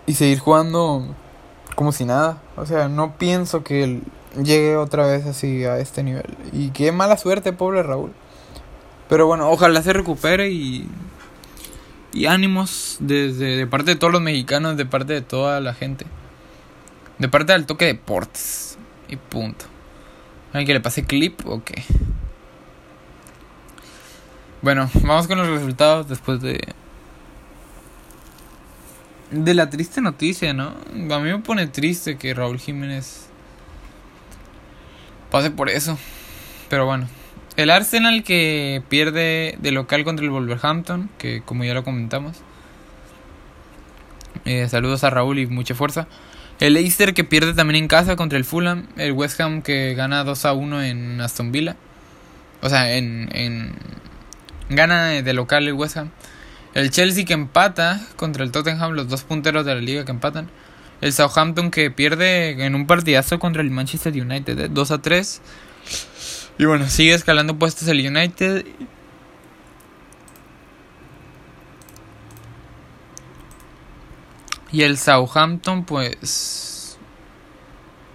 [0.05, 1.03] y seguir jugando
[1.75, 2.41] como si nada.
[2.55, 4.03] O sea, no pienso que el,
[4.41, 6.25] llegue otra vez así a este nivel.
[6.51, 8.11] Y qué mala suerte, pobre Raúl.
[9.09, 10.87] Pero bueno, ojalá se recupere y.
[12.13, 16.05] Y ánimos desde de parte de todos los mexicanos, de parte de toda la gente.
[17.17, 18.77] De parte del toque deportes.
[19.09, 19.65] Y punto.
[20.53, 21.83] ¿Hay que le pase clip o qué?
[24.61, 26.59] Bueno, vamos con los resultados después de.
[29.31, 30.67] De la triste noticia, ¿no?
[30.67, 33.27] A mí me pone triste que Raúl Jiménez
[35.33, 35.97] pase por eso.
[36.69, 37.07] Pero bueno.
[37.57, 42.37] El Arsenal que pierde de local contra el Wolverhampton, que como ya lo comentamos.
[44.45, 46.07] Eh, saludos a Raúl y mucha fuerza.
[46.59, 48.85] El Leicester que pierde también en casa contra el Fulham.
[48.95, 51.77] El West Ham que gana 2 a 1 en Aston Villa.
[52.61, 53.73] O sea, en, en
[54.69, 56.11] gana de local el West Ham.
[56.75, 60.47] El Chelsea que empata contra el Tottenham, los dos punteros de la liga que empatan.
[61.03, 64.93] El Southampton que pierde en un partidazo contra el Manchester United, 2 ¿eh?
[64.93, 65.41] a 3.
[66.59, 68.65] Y bueno, sigue escalando puestos el United.
[74.71, 76.97] Y el Southampton, pues.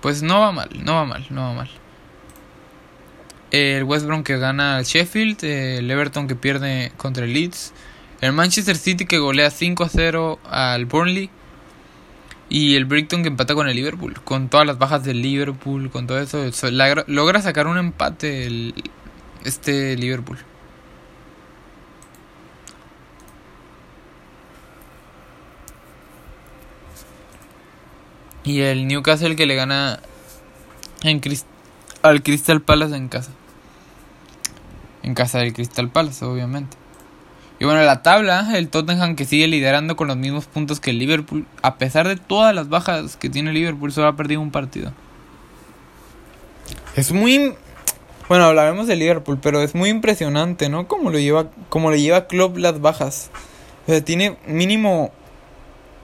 [0.01, 1.71] Pues no va mal, no va mal, no va mal.
[3.51, 5.45] El West Brom que gana al Sheffield.
[5.45, 7.75] El Everton que pierde contra el Leeds.
[8.23, 11.29] El Manchester City que golea 5 a 0 al Burnley.
[12.49, 16.07] Y el Brighton que empata con el Liverpool, con todas las bajas del Liverpool, con
[16.07, 16.43] todo eso,
[17.07, 18.75] logra sacar un empate el,
[19.45, 20.39] este Liverpool.
[28.45, 30.01] Y el Newcastle que le gana
[31.03, 31.21] en
[32.01, 33.33] al Crystal Palace en casa.
[35.03, 36.78] En casa del Crystal Palace, obviamente.
[37.61, 40.99] Y bueno, la tabla, el Tottenham que sigue liderando con los mismos puntos que el
[40.99, 44.93] Liverpool, a pesar de todas las bajas que tiene Liverpool, solo ha perdido un partido.
[46.95, 47.55] Es muy
[48.29, 50.87] bueno, hablaremos de Liverpool, pero es muy impresionante, ¿no?
[50.87, 53.31] Cómo lo lleva cómo le lleva Klopp las bajas.
[53.87, 55.11] O sea, tiene mínimo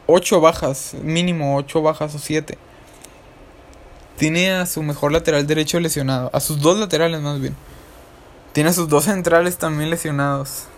[0.07, 2.57] 8 bajas, mínimo 8 bajas o 7.
[4.17, 7.55] Tiene a su mejor lateral derecho lesionado, a sus dos laterales más bien.
[8.53, 10.69] Tiene a sus dos centrales también lesionados.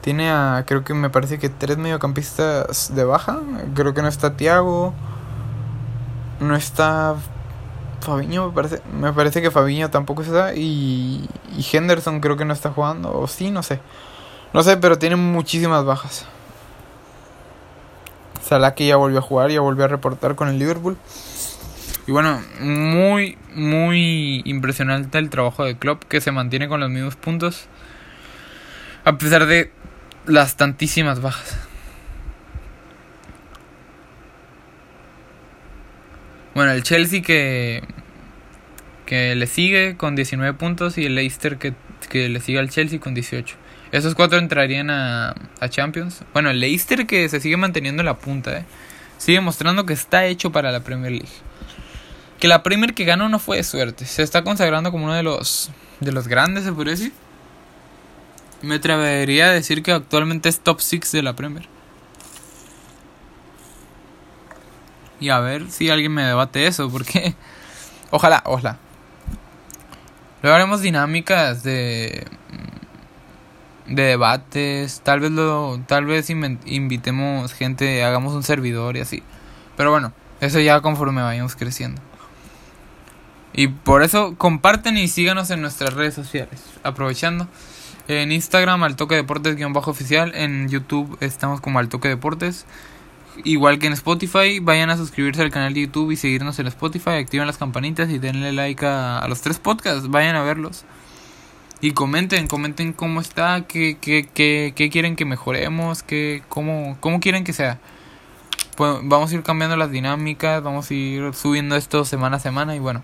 [0.00, 3.40] Tiene a, creo que me parece que tres mediocampistas de baja.
[3.74, 4.94] Creo que no está Tiago.
[6.40, 7.14] No está
[8.00, 10.54] Fabiño, me parece, me parece que Fabiño tampoco está.
[10.54, 13.16] Y, y Henderson creo que no está jugando.
[13.16, 13.80] O sí, no sé.
[14.52, 16.26] No sé, pero tiene muchísimas bajas.
[18.42, 20.96] Salah que ya volvió a jugar, ya volvió a reportar con el Liverpool.
[22.06, 27.14] Y bueno, muy, muy impresionante el trabajo de Klopp que se mantiene con los mismos
[27.14, 27.66] puntos.
[29.04, 29.72] A pesar de
[30.26, 31.56] las tantísimas bajas.
[36.54, 37.82] Bueno, el Chelsea que
[39.12, 41.74] que le sigue con 19 puntos y el Leicester que,
[42.08, 43.56] que le sigue al Chelsea con 18.
[43.90, 46.22] Esos cuatro entrarían a, a Champions.
[46.32, 48.64] Bueno, el Leicester que se sigue manteniendo en la punta, ¿eh?
[49.18, 51.28] sigue mostrando que está hecho para la Premier League.
[52.40, 54.06] Que la Premier que ganó no fue de suerte.
[54.06, 57.12] Se está consagrando como uno de los, de los grandes, se podría decir.
[58.62, 61.68] Me atrevería a decir que actualmente es top 6 de la Premier.
[65.20, 67.34] Y a ver si alguien me debate eso, porque
[68.10, 68.78] ojalá, ojalá.
[70.42, 72.26] Luego haremos dinámicas de
[73.86, 79.22] de debates, tal vez lo tal vez invitemos gente, hagamos un servidor y así.
[79.76, 82.00] Pero bueno, eso ya conforme vayamos creciendo.
[83.52, 86.64] Y por eso comparten y síganos en nuestras redes sociales.
[86.82, 87.48] Aprovechando.
[88.08, 90.32] En Instagram al toque deportes guion bajo oficial.
[90.34, 92.66] En YouTube estamos como al toque deportes.
[93.44, 97.12] Igual que en Spotify, vayan a suscribirse al canal de YouTube y seguirnos en Spotify,
[97.12, 100.84] activen las campanitas y denle like a los tres podcasts, vayan a verlos.
[101.80, 107.20] Y comenten, comenten cómo está, qué, qué, qué, qué quieren que mejoremos, qué, cómo, cómo
[107.20, 107.80] quieren que sea.
[108.76, 112.76] Pues vamos a ir cambiando las dinámicas, vamos a ir subiendo esto semana a semana
[112.76, 113.02] y bueno.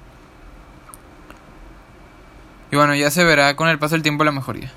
[2.71, 4.71] Y bueno, ya se verá con el paso del tiempo la mejoría.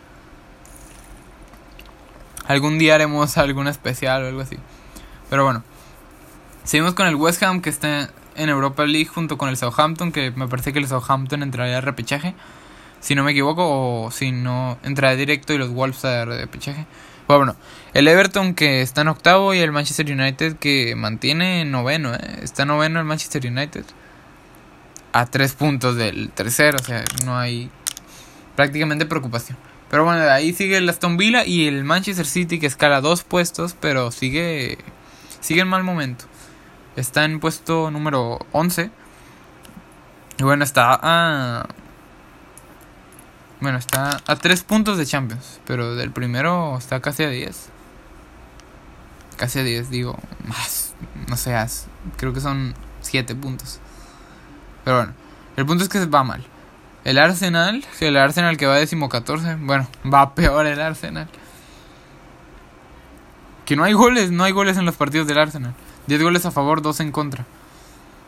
[2.52, 4.58] Algún día haremos algún especial o algo así.
[5.30, 5.64] Pero bueno.
[6.64, 10.32] Seguimos con el West Ham que está en Europa League junto con el Southampton, que
[10.32, 12.36] me parece que el Southampton entraría a repechaje
[13.02, 16.86] si no me equivoco, o si no entra directo y los Wolves a repechaje.
[17.28, 17.56] Bueno,
[17.94, 22.40] el Everton que está en octavo y el Manchester United que mantiene noveno, ¿eh?
[22.44, 23.86] está noveno el Manchester United.
[25.14, 27.70] A tres puntos del tercero, o sea, no hay
[28.56, 29.58] prácticamente preocupación.
[29.92, 33.24] Pero bueno, de ahí sigue el Aston Villa y el Manchester City que escala dos
[33.24, 34.78] puestos, pero sigue,
[35.42, 36.26] sigue en mal momento.
[36.96, 38.90] Está en puesto número 11.
[40.40, 41.68] Y bueno, está a
[43.60, 47.70] bueno, está a 3 puntos de Champions, pero del primero está casi a 10.
[49.38, 50.96] Casi a 10, digo, más,
[51.28, 53.80] no seas, creo que son 7 puntos.
[54.84, 55.14] Pero bueno,
[55.58, 56.44] el punto es que va mal.
[57.04, 61.28] El Arsenal, el Arsenal que va décimo 14, bueno, va peor el Arsenal.
[63.66, 65.74] Que no hay goles, no hay goles en los partidos del Arsenal.
[66.08, 67.46] 10 goles a favor, 12 en contra.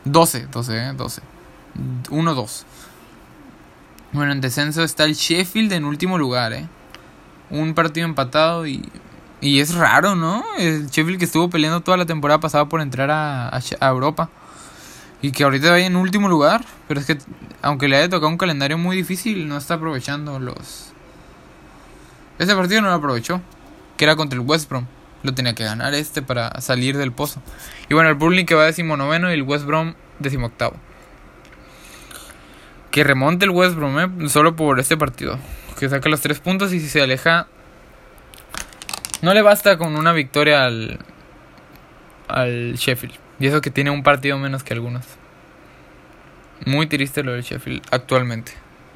[0.05, 1.21] 12, 12, eh, 12.
[2.09, 2.63] 1-2.
[4.11, 6.67] Bueno, en descenso está el Sheffield en último lugar, ¿eh?
[7.49, 8.87] Un partido empatado y,
[9.41, 10.43] y es raro, ¿no?
[10.57, 14.29] El Sheffield que estuvo peleando toda la temporada pasada por entrar a, a, Europa.
[15.23, 16.63] Y que ahorita vaya en último lugar.
[16.87, 17.17] Pero es que,
[17.63, 20.93] aunque le haya tocado un calendario muy difícil, no está aprovechando los...
[22.37, 23.41] Ese partido no lo aprovechó.
[23.97, 24.85] Que era contra el West Brom.
[25.23, 27.41] Lo tenía que ganar este para salir del pozo.
[27.89, 29.95] Y bueno, el Burnley que va noveno y el West Brom
[30.43, 30.77] octavo
[32.93, 34.29] que remonte el West Brom, ¿eh?
[34.29, 35.39] solo por este partido.
[35.79, 37.47] Que saque los tres puntos y si se aleja.
[39.23, 40.99] No le basta con una victoria al,
[42.27, 43.22] al Sheffield.
[43.43, 45.03] Y eso que tiene un partido menos que algunos.
[46.65, 48.53] Muy triste lo del Sheffield actualmente.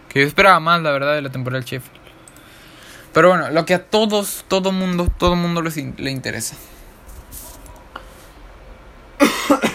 [0.08, 2.00] Que yo esperaba más, la verdad, de la temporada del Sheffield.
[3.12, 6.56] Pero bueno, lo que a todos, todo mundo, todo mundo les, le interesa.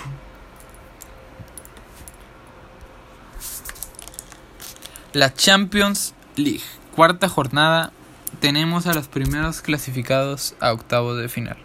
[5.13, 6.63] La Champions League.
[6.97, 7.93] Cuarta jornada.
[8.41, 11.59] Tenemos a los primeros clasificados a octavos de final.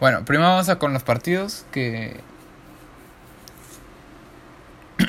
[0.00, 2.20] Bueno, primero vamos a con los partidos que...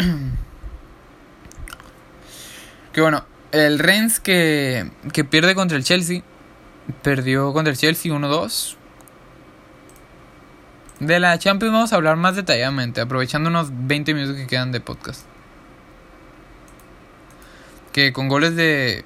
[2.93, 6.23] que bueno, el Rennes que, que pierde contra el Chelsea.
[7.03, 8.75] Perdió contra el Chelsea 1-2.
[10.99, 14.81] De la Champions vamos a hablar más detalladamente, aprovechando unos 20 minutos que quedan de
[14.81, 15.25] podcast
[17.91, 19.03] que con goles de,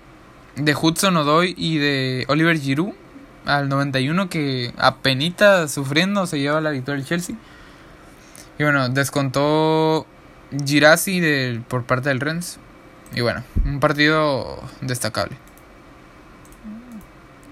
[0.55, 2.93] de Hudson Odoy y de Oliver Giroud
[3.45, 7.35] al 91 que apenita sufriendo se lleva la victoria del Chelsea.
[8.57, 10.05] Y bueno, descontó
[10.65, 12.59] Girassi por parte del Rennes.
[13.15, 15.37] Y bueno, un partido destacable.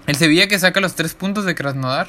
[0.06, 2.08] El Sevilla que saca los tres puntos de Krasnodar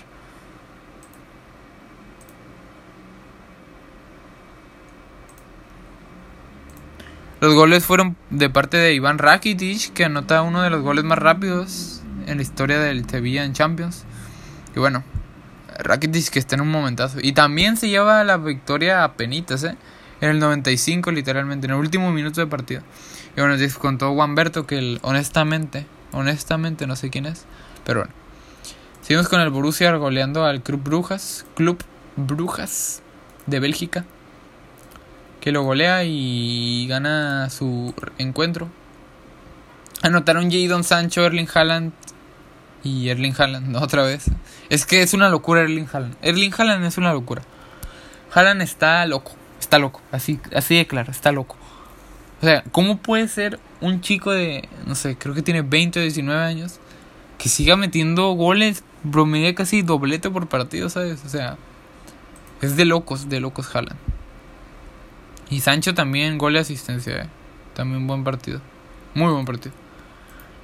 [7.44, 11.18] Los goles fueron de parte de Iván Rakitic, que anota uno de los goles más
[11.18, 11.93] rápidos
[12.28, 14.06] en la historia del Sevilla en Champions.
[14.76, 15.04] Y bueno,
[15.80, 17.20] Rakitic que está en un momentazo.
[17.22, 19.78] Y también se lleva la victoria a penitas, ¿eh?
[20.22, 22.82] En el 95, literalmente, en el último minuto de partido.
[23.36, 27.46] Y bueno, descontó Juanberto, que honestamente, honestamente no sé quién es.
[27.86, 28.14] Pero bueno.
[29.02, 31.46] Seguimos con el Borussia goleando al Club Brujas.
[31.56, 31.84] Club
[32.16, 33.02] Brujas
[33.48, 34.06] de Bélgica
[35.44, 38.70] que lo golea y gana su encuentro.
[40.02, 41.92] Anotaron Jadon Sancho, Erling Haaland
[42.84, 44.26] y Erling Haaland otra vez.
[44.70, 46.16] Es que es una locura Erling Haaland.
[46.22, 47.42] Erling Haaland es una locura.
[48.34, 51.56] Haaland está loco, está loco, así, así de claro, está loco.
[52.42, 56.02] O sea, ¿cómo puede ser un chico de, no sé, creo que tiene 20 o
[56.02, 56.80] 19 años,
[57.38, 61.24] que siga metiendo goles, promedia casi doblete por partido, ¿sabes?
[61.26, 61.58] O sea,
[62.62, 64.00] es de locos, de locos Haaland.
[65.50, 67.30] Y Sancho también, gol y asistencia, ¿eh?
[67.76, 68.62] También buen partido.
[69.14, 69.83] Muy buen partido.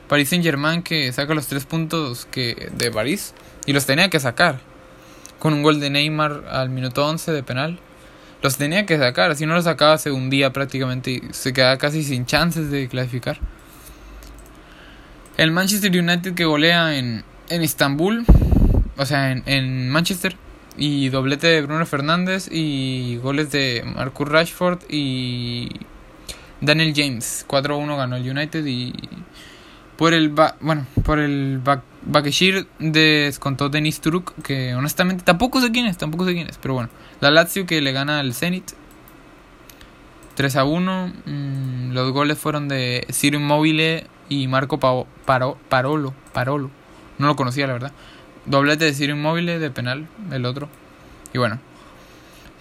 [0.10, 3.34] Paris Saint Germain que saca los tres puntos que de París
[3.66, 4.60] y los tenía que sacar.
[5.38, 7.80] Con un gol de Neymar al minuto 11 de penal.
[8.42, 12.04] Los tenía que sacar, si no los sacaba se hundía prácticamente y se quedaba casi
[12.04, 13.38] sin chances de clasificar.
[15.38, 18.26] El Manchester United que golea en, en Estambul,
[18.98, 20.36] o sea, en, en Manchester,
[20.78, 25.70] y doblete de Bruno Fernández y goles de Marcus Rashford y
[26.62, 27.46] Daniel James.
[27.48, 28.94] 4-1 ganó el United y
[30.00, 31.62] por el bueno, por el
[32.04, 36.74] Bakeshir descontó Denis Turuk, que honestamente tampoco sé quién es, tampoco sé quién es, pero
[36.74, 36.90] bueno,
[37.20, 38.72] la Lazio que le gana al Zenit
[40.36, 41.14] 3 a 1.
[41.26, 46.72] Mm, los goles fueron de Ciro Immobile y Marco Parolo, Parolo.
[47.18, 47.92] No lo conocía, la verdad.
[48.46, 50.70] Doblete de Ciro Immobile de penal, el otro.
[51.34, 51.60] Y bueno,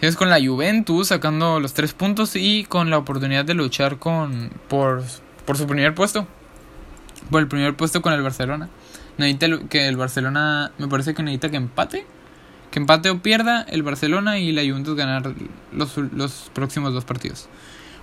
[0.01, 4.51] es con la Juventus sacando los tres puntos y con la oportunidad de luchar con
[4.67, 5.05] por,
[5.47, 6.27] por su primer puesto
[7.31, 8.69] por el primer puesto con el Barcelona.
[9.17, 12.07] Necesita que el Barcelona, me parece que necesita que empate.
[12.71, 15.33] Que empate o pierda el Barcelona y la Juventus ganar
[15.73, 17.49] los, los próximos dos partidos.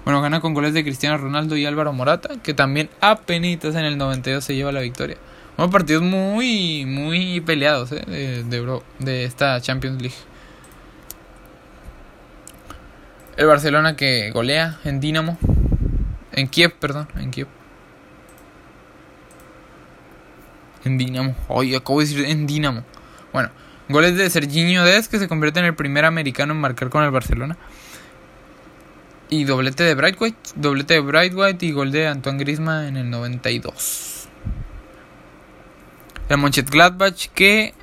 [0.03, 2.89] Bueno, gana con goles de Cristiano Ronaldo y Álvaro Morata, que también
[3.26, 5.18] penitas en el 92 se lleva la victoria.
[5.57, 8.03] Bueno, partidos muy, muy peleados ¿eh?
[8.05, 10.16] de, de, de esta Champions League.
[13.38, 15.38] El Barcelona que golea en Dinamo.
[16.34, 17.47] En Kiev, perdón, en Kiev.
[20.86, 21.36] En Dinamo.
[21.47, 22.83] Oye, acabo de decir en Dinamo.
[23.33, 23.49] Bueno,
[23.89, 27.11] goles de Serginho Dez, que se convierte en el primer americano en marcar con el
[27.11, 27.57] Barcelona.
[29.29, 34.27] Y doblete de White doblete de White y gol de Antoine Grisma en el 92.
[36.29, 37.73] El Gladbach que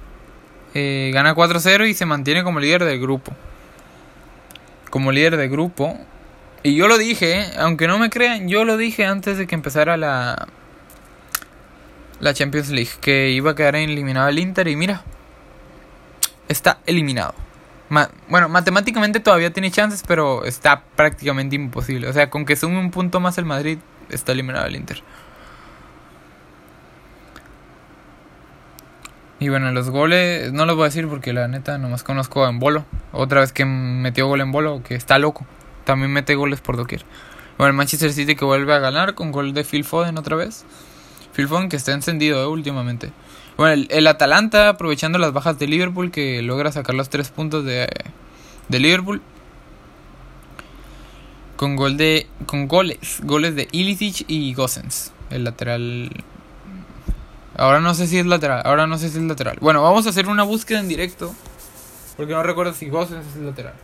[0.74, 3.32] eh, gana 4-0 y se mantiene como líder del grupo.
[4.90, 5.98] Como líder del grupo.
[6.62, 9.56] Y yo lo dije, eh, aunque no me crean, yo lo dije antes de que
[9.56, 10.46] empezara la,
[12.22, 15.02] la Champions League, que iba a quedar eliminado el Inter y mira,
[16.48, 17.34] está eliminado.
[18.28, 22.06] bueno, matemáticamente todavía tiene chances, pero está prácticamente imposible.
[22.06, 25.02] O sea, con que sume un punto más el Madrid, está eliminado el Inter.
[29.40, 32.60] Y bueno, los goles no los voy a decir porque la neta nomás conozco en
[32.60, 32.84] Bolo.
[33.10, 35.44] Otra vez que metió gol en Bolo, que está loco.
[35.82, 37.04] También mete goles por doquier.
[37.58, 40.64] Bueno, el Manchester City que vuelve a ganar con gol de Phil Foden otra vez.
[41.32, 43.12] Phil que está encendido eh, últimamente.
[43.56, 47.88] Bueno, el, Atalanta aprovechando las bajas de Liverpool que logra sacar los tres puntos de,
[48.68, 49.22] Liverpool.
[51.56, 56.10] Con gol de con goles, goles de Ilicic y Gossens, el lateral.
[57.56, 59.58] Ahora no sé si es lateral, ahora no sé si es lateral.
[59.60, 61.32] Bueno, vamos a hacer una búsqueda en directo
[62.16, 63.74] porque no recuerdo si Gossens es lateral.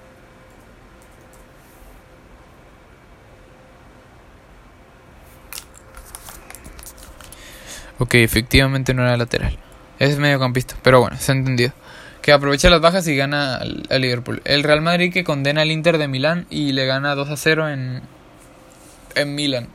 [7.99, 9.59] Ok, efectivamente no era lateral.
[9.99, 11.73] Es mediocampista, pero bueno, se ha entendido.
[12.23, 14.41] Que aprovecha las bajas y gana al, Liverpool.
[14.45, 17.69] El Real Madrid que condena al Inter de Milán y le gana 2 a 0
[17.71, 18.03] en,
[19.17, 19.69] en Milán.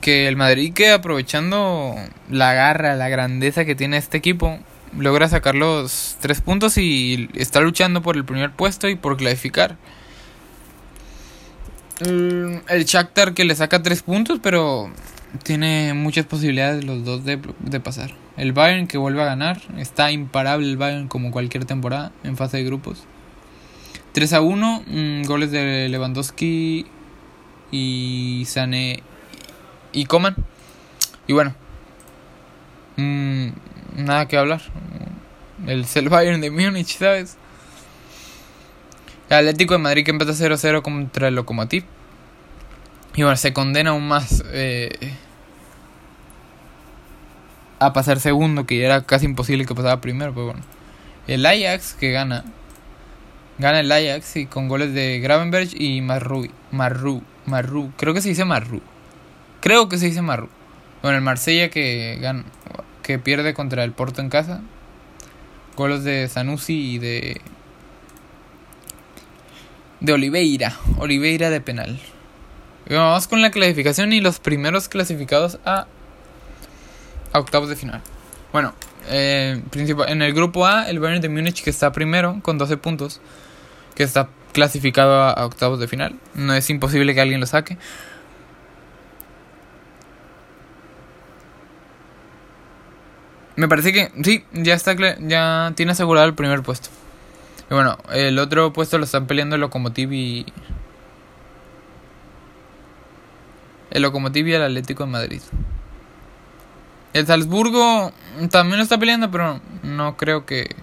[0.00, 1.94] Que el Madrid que aprovechando
[2.28, 4.58] la garra, la grandeza que tiene este equipo,
[4.98, 9.76] logra sacar los 3 puntos y está luchando por el primer puesto y por clasificar.
[12.00, 14.90] Mm, el Shakhtar que le saca 3 puntos, pero
[15.42, 17.38] tiene muchas posibilidades los dos de,
[17.80, 18.12] pasar.
[18.36, 22.58] El Bayern que vuelve a ganar, está imparable el Bayern como cualquier temporada en fase
[22.58, 23.04] de grupos.
[24.12, 26.86] 3 a 1, mm, goles de Lewandowski
[27.70, 29.02] y Sané
[29.92, 30.36] y Coman.
[31.26, 31.54] Y bueno,
[32.96, 33.48] mm,
[33.96, 34.62] nada que hablar.
[35.66, 37.36] El, el Bayern de Múnich, ¿sabes?
[39.28, 41.84] El Atlético de Madrid que empezó 0-0 contra el Lokomotiv.
[43.14, 45.14] Y bueno, se condena aún más eh,
[47.78, 50.62] a pasar segundo, que era casi imposible que pasara primero, pero bueno.
[51.26, 52.44] El Ajax que gana.
[53.58, 56.48] Gana el Ajax y con goles de Gravenberg y Marru.
[56.70, 57.22] Marru.
[57.46, 57.92] Marru.
[57.96, 58.80] Creo que se dice Marru.
[59.60, 60.48] Creo que se dice Marru.
[61.02, 62.44] Bueno, el Marsella que, gana,
[63.02, 64.60] que pierde contra el Porto en casa.
[65.76, 67.40] Goles de Sanusi y de
[70.00, 70.76] de Oliveira.
[70.98, 71.98] Oliveira de penal.
[72.96, 75.86] Vamos con la clasificación y los primeros clasificados a,
[77.32, 78.02] octavos de final.
[78.52, 78.74] Bueno,
[79.08, 79.62] eh,
[80.08, 83.20] en el grupo A, el Bayern de Múnich que está primero con 12 puntos,
[83.94, 86.18] que está clasificado a, octavos de final.
[86.34, 87.78] No es imposible que alguien lo saque.
[93.56, 96.88] Me parece que sí, ya está ya tiene asegurado el primer puesto.
[97.70, 100.46] Y bueno, el otro puesto lo están peleando el Lokomotiv y
[103.90, 105.42] el Lokomotiv y el Atlético de Madrid.
[107.12, 108.12] El Salzburgo
[108.50, 110.76] también lo está peleando, pero no creo que.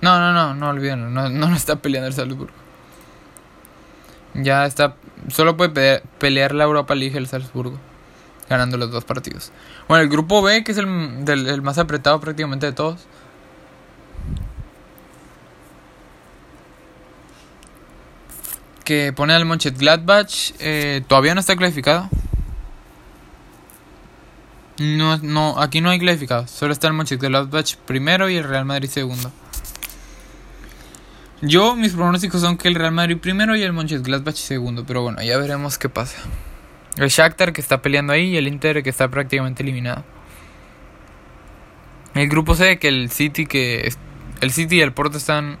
[0.00, 1.10] No, no, no, no olvídenlo.
[1.10, 2.52] No, no lo está peleando el Salzburgo.
[4.34, 4.96] Ya está.
[5.28, 7.78] Solo puede pelear la Europa League el Salzburgo.
[8.48, 9.50] Ganando los dos partidos.
[9.88, 10.86] Bueno, el grupo B, que es el,
[11.26, 13.06] el más apretado prácticamente de todos.
[18.86, 20.52] Que pone al Mönchengladbach.
[20.60, 22.08] Eh, todavía no está clasificado.
[24.78, 26.52] No, no, aquí no hay clasificados.
[26.52, 29.32] Solo está el Mönchengladbach primero y el Real Madrid segundo.
[31.42, 34.84] Yo, mis pronósticos son que el Real Madrid primero y el Mönchengladbach segundo.
[34.86, 36.18] Pero bueno, ya veremos qué pasa.
[36.96, 40.04] El Shakhtar que está peleando ahí y el Inter que está prácticamente eliminado.
[42.14, 43.92] El grupo C que el City que
[44.40, 45.58] el City y el Porto están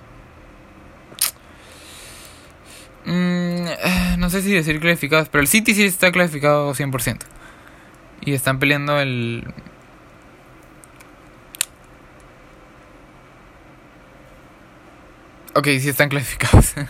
[3.06, 7.18] mm, eh, no sé si decir clasificados, pero el City sí está clasificado 100%.
[8.20, 9.44] Y están peleando el...
[15.54, 16.74] Ok, sí están clasificados.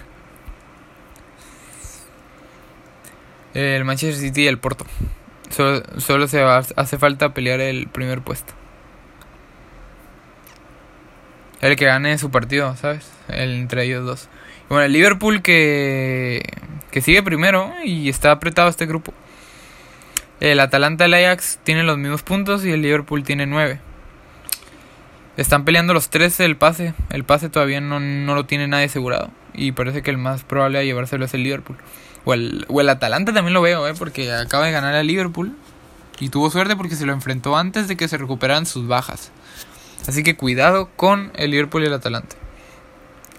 [3.54, 4.84] el Manchester City y el Porto.
[5.50, 8.52] Solo, solo se hace falta pelear el primer puesto.
[11.60, 13.10] El que gane su partido, ¿sabes?
[13.28, 14.28] El, entre ellos dos.
[14.68, 16.42] Bueno, el Liverpool que,
[16.90, 19.12] que sigue primero y está apretado este grupo.
[20.40, 23.80] El Atalanta y el Ajax tienen los mismos puntos y el Liverpool tiene 9.
[25.36, 26.94] Están peleando los tres el pase.
[27.10, 28.00] El pase todavía no,
[28.34, 29.30] lo tiene nadie asegurado.
[29.54, 31.76] Y parece que el más probable a llevárselo es el Liverpool.
[32.24, 33.94] O el, o el Atalanta también lo veo, ¿eh?
[33.98, 35.54] porque acaba de ganar al Liverpool.
[36.18, 39.30] Y tuvo suerte porque se lo enfrentó antes de que se recuperaran sus bajas.
[40.08, 42.36] Así que cuidado con el Liverpool y el Atalanta.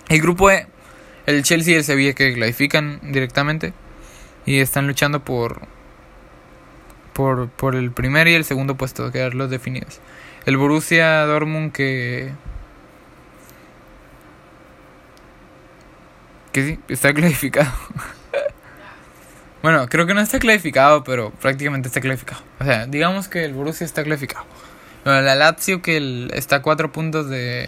[0.10, 0.68] El grupo E,
[1.28, 3.74] el Chelsea y el Sevilla que clasifican directamente.
[4.48, 5.62] Y están luchando por,
[7.14, 10.00] por, por el primer y el segundo puesto, quedar los definidos.
[10.46, 12.32] El Borussia Dortmund que
[16.54, 17.72] que sí, está clasificado.
[19.62, 22.42] bueno, creo que no está clasificado, pero prácticamente está clasificado.
[22.60, 24.46] O sea, digamos que el Borussia está clasificado.
[25.04, 27.68] la Lazio que está a cuatro puntos de...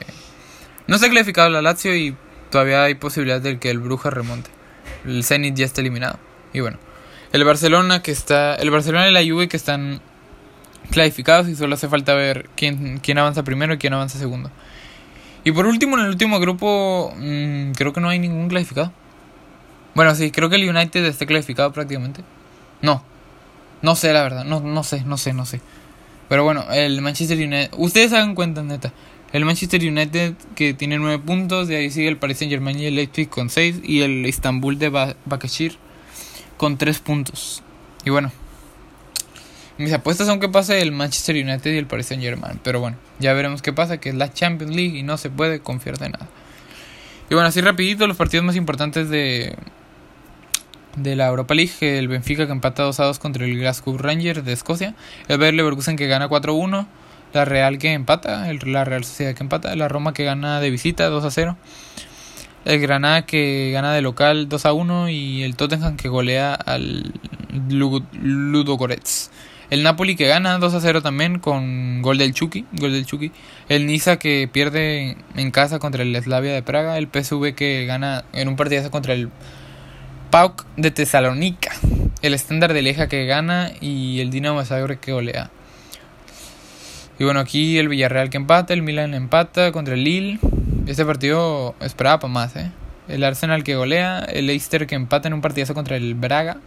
[0.87, 2.15] No está clasificado la Lazio y
[2.49, 4.49] todavía hay posibilidad de que el Bruja remonte.
[5.05, 6.19] El Zenit ya está eliminado.
[6.53, 6.77] Y bueno,
[7.31, 8.55] el Barcelona que está.
[8.55, 10.01] El Barcelona y la Juve que están
[10.91, 14.49] clasificados y solo hace falta ver quién, quién avanza primero y quién avanza segundo.
[15.43, 18.91] Y por último, en el último grupo, mm, creo que no hay ningún clasificado.
[19.95, 22.23] Bueno, sí, creo que el United está clasificado prácticamente.
[22.81, 23.03] No,
[23.81, 25.61] no sé la verdad, no, no sé, no sé, no sé.
[26.27, 28.93] Pero bueno, el Manchester United, ustedes hagan cuenta, neta.
[29.31, 32.85] El Manchester United que tiene 9 puntos, de ahí sigue el Paris Saint Germain y
[32.85, 34.89] el Leipzig con 6 y el Istanbul de
[35.25, 35.77] Bakashir
[36.57, 37.61] con 3 puntos.
[38.05, 38.31] Y bueno,
[39.77, 42.59] mis apuestas son que pase el Manchester United y el Paris Saint Germain.
[42.63, 45.59] Pero bueno, ya veremos qué pasa, que es la Champions League y no se puede
[45.59, 46.27] confiar de nada.
[47.29, 49.55] Y bueno, así rapidito, los partidos más importantes de,
[50.95, 51.71] de la Europa League.
[51.81, 54.95] El Benfica que empata 2 a 2 contra el Glasgow Rangers de Escocia.
[55.27, 56.87] El Bayer Leverkusen que gana 4 a 1.
[57.33, 58.49] La Real que empata.
[58.49, 59.75] El, la Real Sociedad que empata.
[59.75, 61.57] La Roma que gana de visita 2 a 0
[62.65, 67.13] el Granada que gana de local 2 a 1 y el Tottenham que golea al
[67.69, 69.31] Ludogorets.
[69.69, 73.31] El Napoli que gana 2 a 0 también con gol del Chucky, gol del Chucky.
[73.69, 78.25] El Niza que pierde en casa contra el Slavia de Praga, el PSV que gana
[78.33, 79.29] en un partidazo contra el
[80.31, 81.71] PAOK de Tesalónica.
[82.21, 85.51] El estándar de Leja que gana y el Dinamo Zagreb que golea.
[87.19, 90.39] Y bueno, aquí el Villarreal que empata, el Milan empata contra el Lille.
[90.87, 92.71] Este partido esperaba para más, ¿eh?
[93.09, 96.57] El Arsenal que golea, el Leicester que empata en un partidazo contra el Braga,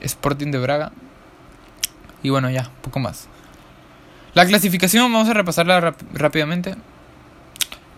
[0.00, 0.92] Sporting de Braga.
[2.22, 3.26] Y bueno, ya, poco más.
[4.34, 6.76] La clasificación, vamos a repasarla rápidamente.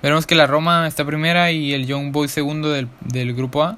[0.02, 3.76] Veremos que la Roma está primera y el Young Boy segundo del, del, grupo A.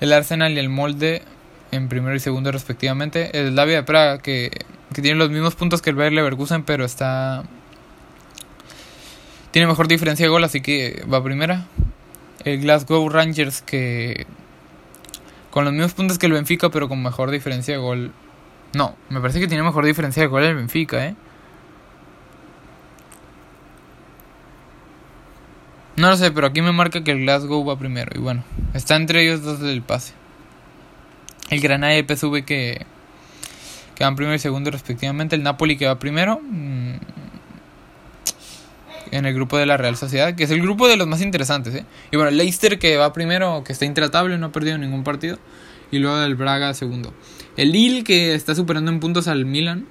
[0.00, 1.22] El Arsenal y el Molde
[1.70, 3.38] en primero y segundo respectivamente.
[3.38, 4.50] El Slavia de Praga que,
[4.94, 7.44] que tiene los mismos puntos que el Bayer Leverkusen pero está
[9.50, 11.66] tiene mejor diferencia de gol, así que va primera.
[12.44, 14.26] El Glasgow Rangers que
[15.50, 18.12] Con los mismos puntos que el Benfica, pero con mejor diferencia de gol.
[18.74, 21.16] No, me parece que tiene mejor diferencia de gol el Benfica, ¿eh?
[25.96, 28.12] No lo sé, pero aquí me marca que el Glasgow va primero.
[28.14, 30.12] Y bueno, está entre ellos dos del pase.
[31.50, 32.86] El Granada y el PSV que,
[33.98, 35.34] que van primero y segundo respectivamente.
[35.34, 36.40] El Napoli que va primero.
[36.40, 36.94] Mm,
[39.10, 41.74] en el grupo de la Real Sociedad, que es el grupo de los más interesantes.
[41.74, 41.84] ¿eh?
[42.12, 45.40] Y bueno, Leicester que va primero, que está intratable, no ha perdido ningún partido.
[45.90, 47.12] Y luego el Braga segundo.
[47.56, 49.86] El Lille que está superando en puntos al Milan.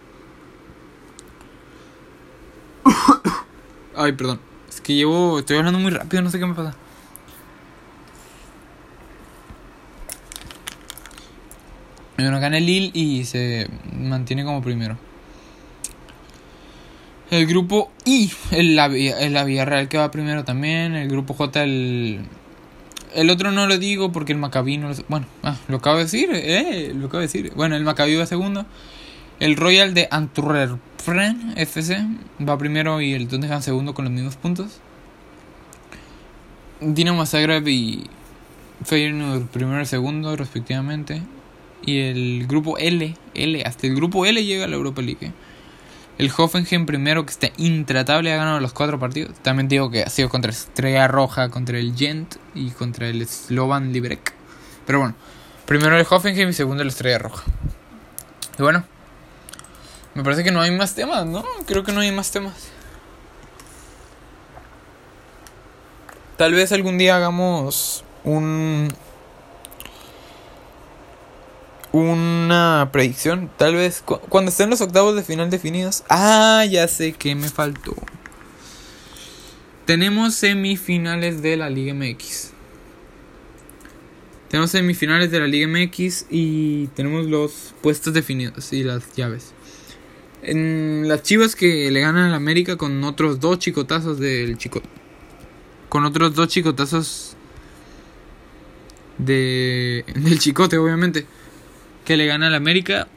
[3.97, 4.39] Ay, perdón.
[4.69, 5.39] Es que llevo.
[5.39, 6.77] Estoy hablando muy rápido, no sé qué me pasa.
[12.17, 14.97] Bueno, gana el Lille y se mantiene como primero.
[17.29, 20.95] El grupo I, el, la, la que va primero también.
[20.95, 22.21] El grupo J, el.
[23.13, 24.95] El otro no lo digo porque el Maccabi no lo.
[25.07, 27.51] Bueno, ah, lo acabo de decir, eh, lo acabo de decir.
[27.55, 28.65] Bueno, el Maccabi va segundo.
[29.39, 32.03] El Royal de Antwerpen FC
[32.47, 34.79] va primero y el Tottenham segundo con los mismos puntos.
[36.79, 38.09] Dinamo Zagreb y
[38.83, 41.21] Feyenoord primero y segundo respectivamente.
[41.83, 45.31] Y el grupo L, L, hasta el grupo L llega a la Europa League.
[46.17, 49.37] El Hoffenheim primero que está intratable ha ganado los cuatro partidos.
[49.43, 53.93] También digo que ha sido contra Estrella Roja, contra el Gent y contra el Slovan
[53.93, 54.33] Liberec.
[54.85, 55.15] Pero bueno,
[55.65, 57.43] primero el Hoffenheim y segundo el Estrella Roja.
[58.57, 58.83] Y bueno,
[60.15, 61.45] me parece que no hay más temas, ¿no?
[61.67, 62.69] Creo que no hay más temas.
[66.37, 68.91] Tal vez algún día hagamos un
[71.97, 73.49] una predicción.
[73.57, 76.03] Tal vez cuando estén los octavos de final definidos.
[76.09, 77.95] Ah, ya sé que me faltó.
[79.85, 82.51] Tenemos semifinales de la Liga MX.
[84.49, 89.53] Tenemos semifinales de la Liga MX y tenemos los puestos definidos y las llaves.
[90.43, 94.81] En las chivas que le ganan al América con otros dos chicotazos del chico.
[95.89, 97.35] Con otros dos chicotazos
[99.17, 101.25] de, del chicote, obviamente
[102.07, 103.09] que le gana al América,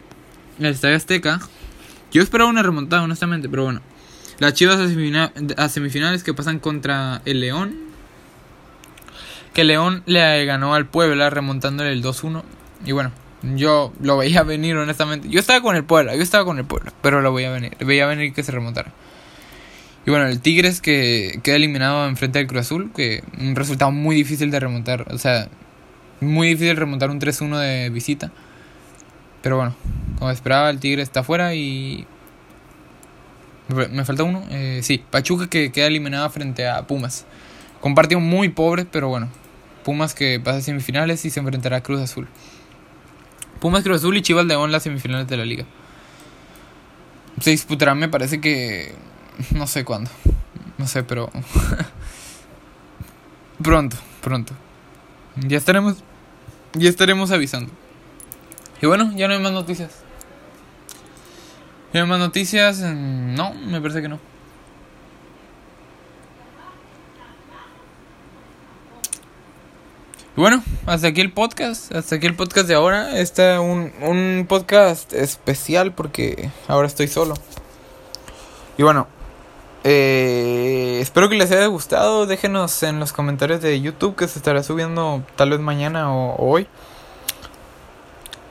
[0.59, 1.39] el Estadio Azteca.
[2.11, 3.81] Yo esperaba una remontada, honestamente, pero bueno.
[4.41, 7.77] Las Chivas a, semifinales que pasan contra el León.
[9.55, 12.43] Que León le ganó al Puebla remontándole el 2-1.
[12.85, 13.13] Y bueno,
[13.55, 15.29] yo lo veía venir, honestamente.
[15.29, 17.77] Yo estaba con el Puebla, yo estaba con el Puebla, pero lo veía venir.
[17.79, 18.93] Veía venir que se remontara.
[20.05, 23.93] Y bueno, el Tigres que queda eliminado en frente del Cruz Azul, que un resultado
[23.93, 25.07] muy difícil de remontar.
[25.13, 25.49] O sea,
[26.19, 28.33] muy difícil remontar un 3-1 de visita.
[29.43, 29.75] Pero bueno,
[30.19, 32.07] como esperaba, el Tigre está fuera y.
[33.69, 34.45] Me falta uno.
[34.51, 37.25] Eh, sí, Pachuca que queda eliminada frente a Pumas.
[37.81, 39.29] Con muy pobre, pero bueno.
[39.85, 42.29] Pumas que pasa a semifinales y se enfrentará a Cruz Azul.
[43.61, 45.65] Pumas, Cruz Azul y Chivas León las semifinales de la liga.
[47.41, 48.95] Se disputarán, me parece que.
[49.55, 50.11] No sé cuándo.
[50.77, 51.31] No sé, pero.
[53.63, 54.53] pronto, pronto.
[55.37, 56.03] Ya estaremos.
[56.75, 57.73] Ya estaremos avisando.
[58.83, 59.91] Y bueno, ya no hay más noticias.
[61.93, 62.79] ¿Ya no hay más noticias?
[62.79, 64.19] No, me parece que no.
[70.37, 71.95] Y bueno, hasta aquí el podcast.
[71.95, 73.19] Hasta aquí el podcast de ahora.
[73.19, 77.35] Este un, un podcast especial porque ahora estoy solo.
[78.79, 79.09] Y bueno,
[79.85, 82.25] eh, espero que les haya gustado.
[82.25, 86.67] Déjenos en los comentarios de YouTube que se estará subiendo tal vez mañana o hoy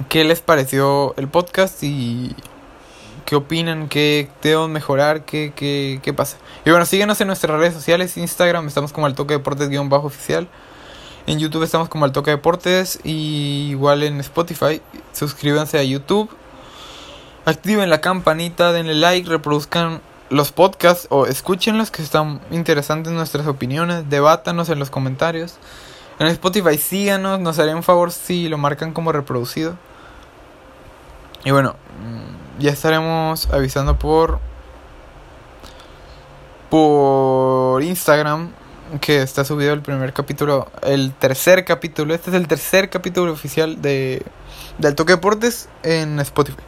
[0.07, 2.35] qué les pareció el podcast y
[3.25, 6.37] qué opinan, qué debemos mejorar, qué, qué, qué pasa.
[6.65, 10.07] Y bueno, síguenos en nuestras redes sociales, Instagram estamos como al toque deportes guion bajo
[10.07, 10.47] oficial.
[11.27, 14.81] En YouTube estamos como al toque deportes y igual en Spotify.
[15.13, 16.29] Suscríbanse a YouTube.
[17.45, 24.09] Activen la campanita, denle like, reproduzcan los podcasts o escúchenlos que están interesantes nuestras opiniones,
[24.09, 25.57] debátanos en los comentarios.
[26.19, 29.77] En Spotify síganos, nos haría un favor si lo marcan como reproducido.
[31.43, 34.39] Y bueno, mm, ya estaremos avisando por
[36.69, 38.51] por Instagram
[39.01, 43.81] que está subido el primer capítulo, el tercer capítulo, este es el tercer capítulo oficial
[43.81, 44.23] de
[44.77, 46.61] del Toque Deportes en Spotify.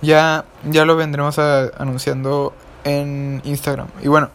[0.00, 2.52] Ya ya lo vendremos anunciando
[2.84, 3.88] en Instagram.
[4.02, 4.30] Y bueno,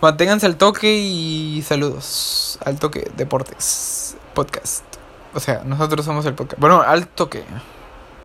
[0.00, 4.84] manténganse al toque y saludos al Toque Deportes podcast.
[5.34, 6.60] O sea, nosotros somos el podcast.
[6.60, 7.44] Bueno, al toque.